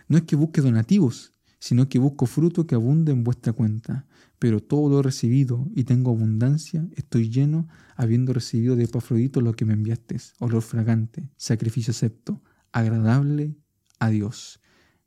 No 0.08 0.18
es 0.18 0.24
que 0.24 0.36
busque 0.36 0.62
donativos, 0.62 1.32
sino 1.60 1.88
que 1.88 2.00
busco 2.00 2.26
fruto 2.26 2.68
que 2.68 2.76
abunde 2.76 3.12
en 3.12 3.24
vuestra 3.24 3.54
cuenta. 3.54 4.06
Pero 4.38 4.62
todo 4.62 4.90
lo 4.90 5.00
he 5.00 5.04
recibido 5.04 5.66
y 5.74 5.86
tengo 5.86 6.12
abundancia, 6.12 6.86
estoy 6.96 7.30
lleno, 7.30 7.70
habiendo 7.96 8.34
recibido 8.34 8.76
de 8.76 8.84
Epafrodito 8.84 9.40
lo 9.40 9.54
que 9.54 9.64
me 9.64 9.74
enviaste, 9.74 10.18
olor 10.40 10.62
fragante, 10.62 11.30
sacrificio 11.38 11.92
acepto, 11.92 12.42
agradable 12.74 13.56
a 14.00 14.10
Dios. 14.10 14.60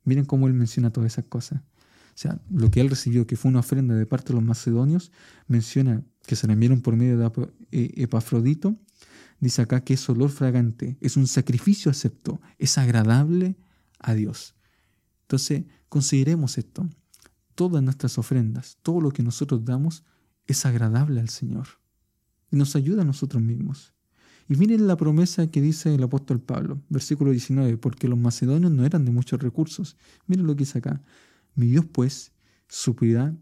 Miren 0.04 0.24
cómo 0.24 0.46
él 0.46 0.54
menciona 0.54 0.90
todas 0.90 1.12
esas 1.12 1.26
cosas. 1.26 1.60
O 1.60 2.18
sea, 2.18 2.40
lo 2.50 2.70
que 2.70 2.80
él 2.80 2.88
recibió, 2.88 3.26
que 3.26 3.36
fue 3.36 3.50
una 3.50 3.60
ofrenda 3.60 3.94
de 3.94 4.06
parte 4.06 4.28
de 4.28 4.36
los 4.36 4.42
macedonios, 4.42 5.12
menciona 5.48 6.02
que 6.26 6.36
se 6.36 6.46
le 6.46 6.54
enviaron 6.54 6.80
por 6.80 6.96
medio 6.96 7.18
de 7.18 7.30
Epafrodito 7.70 8.74
dice 9.40 9.62
acá 9.62 9.82
que 9.82 9.94
es 9.94 10.08
olor 10.08 10.30
fragante, 10.30 10.96
es 11.00 11.16
un 11.16 11.26
sacrificio 11.26 11.90
acepto, 11.90 12.40
es 12.58 12.78
agradable 12.78 13.56
a 13.98 14.14
Dios. 14.14 14.54
Entonces, 15.22 15.64
consideremos 15.88 16.58
esto. 16.58 16.88
Todas 17.54 17.82
nuestras 17.82 18.18
ofrendas, 18.18 18.78
todo 18.82 19.00
lo 19.00 19.10
que 19.10 19.22
nosotros 19.22 19.64
damos, 19.64 20.04
es 20.46 20.64
agradable 20.66 21.20
al 21.20 21.28
Señor. 21.28 21.66
Y 22.50 22.56
nos 22.56 22.76
ayuda 22.76 23.02
a 23.02 23.04
nosotros 23.04 23.42
mismos. 23.42 23.94
Y 24.48 24.56
miren 24.56 24.86
la 24.86 24.96
promesa 24.96 25.50
que 25.50 25.60
dice 25.60 25.94
el 25.94 26.02
apóstol 26.02 26.40
Pablo, 26.40 26.80
versículo 26.88 27.32
19, 27.32 27.78
porque 27.78 28.06
los 28.06 28.18
macedonios 28.18 28.70
no 28.70 28.84
eran 28.84 29.04
de 29.04 29.10
muchos 29.10 29.42
recursos. 29.42 29.96
Miren 30.26 30.46
lo 30.46 30.54
que 30.54 30.60
dice 30.60 30.78
acá. 30.78 31.02
Mi 31.56 31.66
Dios 31.66 31.86
pues 31.86 32.32
suplirá 32.68 33.34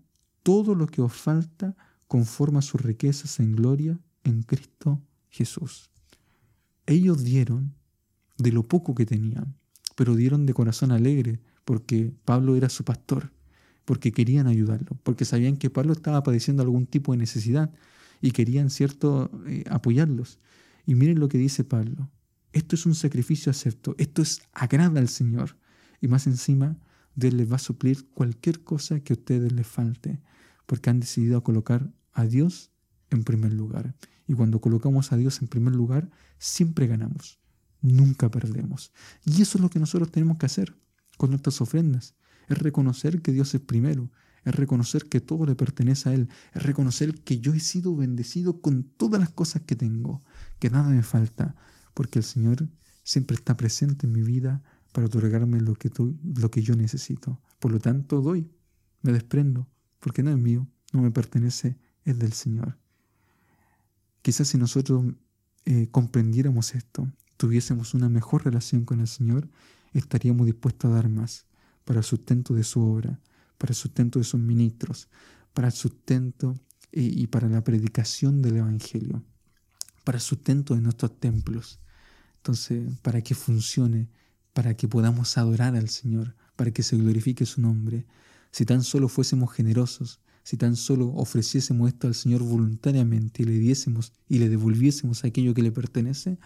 todo 0.42 0.74
lo 0.74 0.86
que 0.86 1.02
os 1.02 1.12
falta 1.12 1.76
conforme 2.06 2.58
a 2.60 2.62
sus 2.62 2.80
riquezas 2.80 3.40
en 3.40 3.56
gloria 3.56 3.98
en 4.22 4.42
Cristo 4.42 5.02
Jesús. 5.34 5.90
Ellos 6.86 7.24
dieron 7.24 7.74
de 8.38 8.52
lo 8.52 8.62
poco 8.62 8.94
que 8.94 9.04
tenían, 9.04 9.56
pero 9.96 10.14
dieron 10.14 10.46
de 10.46 10.54
corazón 10.54 10.92
alegre 10.92 11.40
porque 11.64 12.12
Pablo 12.24 12.54
era 12.54 12.68
su 12.68 12.84
pastor, 12.84 13.32
porque 13.84 14.12
querían 14.12 14.46
ayudarlo, 14.46 14.96
porque 15.02 15.24
sabían 15.24 15.56
que 15.56 15.70
Pablo 15.70 15.92
estaba 15.92 16.22
padeciendo 16.22 16.62
algún 16.62 16.86
tipo 16.86 17.10
de 17.10 17.18
necesidad 17.18 17.74
y 18.20 18.30
querían, 18.30 18.70
cierto, 18.70 19.28
eh, 19.48 19.64
apoyarlos. 19.68 20.38
Y 20.86 20.94
miren 20.94 21.18
lo 21.18 21.28
que 21.28 21.38
dice 21.38 21.64
Pablo. 21.64 22.08
Esto 22.52 22.76
es 22.76 22.86
un 22.86 22.94
sacrificio 22.94 23.50
acepto, 23.50 23.96
esto 23.98 24.22
es 24.22 24.40
agrada 24.52 25.00
al 25.00 25.08
Señor. 25.08 25.56
Y 26.00 26.06
más 26.06 26.28
encima, 26.28 26.78
Dios 27.16 27.34
les 27.34 27.50
va 27.50 27.56
a 27.56 27.58
suplir 27.70 28.06
cualquier 28.10 28.62
cosa 28.62 29.00
que 29.00 29.14
a 29.14 29.16
ustedes 29.16 29.52
les 29.52 29.66
falte, 29.66 30.20
porque 30.66 30.90
han 30.90 31.00
decidido 31.00 31.42
colocar 31.42 31.92
a 32.12 32.24
Dios 32.24 32.70
en 33.10 33.24
primer 33.24 33.52
lugar. 33.52 33.96
Y 34.26 34.34
cuando 34.34 34.60
colocamos 34.60 35.12
a 35.12 35.16
Dios 35.16 35.40
en 35.42 35.48
primer 35.48 35.74
lugar, 35.74 36.10
siempre 36.38 36.86
ganamos, 36.86 37.40
nunca 37.80 38.30
perdemos. 38.30 38.92
Y 39.24 39.42
eso 39.42 39.58
es 39.58 39.62
lo 39.62 39.70
que 39.70 39.78
nosotros 39.78 40.10
tenemos 40.10 40.38
que 40.38 40.46
hacer 40.46 40.76
con 41.16 41.30
nuestras 41.30 41.60
ofrendas, 41.60 42.14
es 42.48 42.58
reconocer 42.58 43.22
que 43.22 43.32
Dios 43.32 43.54
es 43.54 43.60
primero, 43.60 44.10
es 44.44 44.54
reconocer 44.54 45.08
que 45.08 45.20
todo 45.20 45.46
le 45.46 45.54
pertenece 45.54 46.08
a 46.08 46.14
Él, 46.14 46.28
es 46.52 46.62
reconocer 46.62 47.22
que 47.22 47.38
yo 47.38 47.54
he 47.54 47.60
sido 47.60 47.96
bendecido 47.96 48.60
con 48.60 48.82
todas 48.82 49.20
las 49.20 49.30
cosas 49.30 49.62
que 49.62 49.76
tengo, 49.76 50.22
que 50.58 50.70
nada 50.70 50.90
me 50.90 51.02
falta, 51.02 51.54
porque 51.94 52.18
el 52.18 52.24
Señor 52.24 52.68
siempre 53.02 53.36
está 53.36 53.56
presente 53.56 54.06
en 54.06 54.12
mi 54.12 54.22
vida 54.22 54.62
para 54.92 55.06
otorgarme 55.06 55.60
lo 55.60 55.74
que, 55.74 55.90
lo 56.36 56.50
que 56.50 56.62
yo 56.62 56.76
necesito. 56.76 57.40
Por 57.58 57.72
lo 57.72 57.80
tanto, 57.80 58.20
doy, 58.20 58.50
me 59.02 59.12
desprendo, 59.12 59.68
porque 60.00 60.22
no 60.22 60.30
es 60.30 60.38
mío, 60.38 60.68
no 60.92 61.02
me 61.02 61.10
pertenece, 61.10 61.78
es 62.04 62.18
del 62.18 62.32
Señor. 62.32 62.78
Quizás 64.24 64.48
si 64.48 64.56
nosotros 64.56 65.04
eh, 65.66 65.88
comprendiéramos 65.90 66.74
esto, 66.74 67.06
tuviésemos 67.36 67.92
una 67.92 68.08
mejor 68.08 68.46
relación 68.46 68.86
con 68.86 69.00
el 69.00 69.06
Señor, 69.06 69.50
estaríamos 69.92 70.46
dispuestos 70.46 70.90
a 70.90 70.94
dar 70.94 71.10
más 71.10 71.44
para 71.84 71.98
el 71.98 72.04
sustento 72.04 72.54
de 72.54 72.64
su 72.64 72.80
obra, 72.80 73.20
para 73.58 73.72
el 73.72 73.74
sustento 73.74 74.18
de 74.18 74.24
sus 74.24 74.40
ministros, 74.40 75.08
para 75.52 75.68
el 75.68 75.74
sustento 75.74 76.58
y, 76.90 77.26
para 77.26 77.50
la 77.50 77.62
predicación 77.62 78.40
del 78.40 78.56
Evangelio, 78.56 79.22
para 80.04 80.16
el 80.16 80.22
sustento 80.22 80.74
de 80.74 80.80
nuestros 80.80 81.20
templos. 81.20 81.78
Entonces, 82.36 82.98
para 83.02 83.20
que 83.20 83.34
funcione, 83.34 84.08
para 84.54 84.74
que 84.74 84.88
podamos 84.88 85.36
adorar 85.36 85.76
al 85.76 85.90
Señor, 85.90 86.34
para 86.56 86.70
que 86.70 86.82
se 86.82 86.96
glorifique 86.96 87.44
su 87.44 87.60
nombre. 87.60 88.06
Si 88.52 88.64
tan 88.64 88.84
solo 88.84 89.08
fuésemos 89.08 89.52
generosos, 89.52 90.22
si 90.44 90.56
tan 90.56 90.76
solo 90.76 91.08
ofreciésemos 91.08 91.88
esto 91.88 92.06
al 92.06 92.14
Señor 92.14 92.42
voluntariamente 92.42 93.42
y 93.42 93.46
le 93.46 93.58
diésemos 93.58 94.12
y 94.28 94.38
le 94.38 94.48
devolviésemos 94.48 95.24
aquello 95.24 95.54
que 95.54 95.62
le 95.62 95.72
pertenece, 95.72 96.38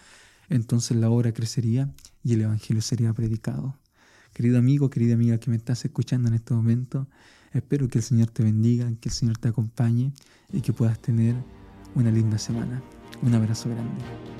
entonces 0.49 0.97
la 0.97 1.11
obra 1.11 1.33
crecería 1.33 1.93
y 2.25 2.35
el 2.35 2.43
Evangelio 2.43 2.81
sería 2.81 3.13
predicado. 3.13 3.77
Querido 4.33 4.57
amigo, 4.57 4.89
querida 4.89 5.15
amiga 5.15 5.39
que 5.39 5.51
me 5.51 5.57
estás 5.57 5.85
escuchando 5.85 6.29
en 6.29 6.35
este 6.35 6.55
momento, 6.55 7.09
espero 7.53 7.89
que 7.89 7.99
el 7.99 8.05
Señor 8.05 8.31
te 8.31 8.45
bendiga, 8.45 8.91
que 9.01 9.09
el 9.09 9.15
Señor 9.15 9.37
te 9.37 9.49
acompañe 9.49 10.13
y 10.53 10.61
que 10.61 10.73
puedas 10.73 11.01
tener 11.01 11.35
una 11.95 12.13
linda 12.13 12.39
semana. 12.39 12.83
Un 13.23 13.35
abrazo 13.35 13.69
grande. 13.69 14.38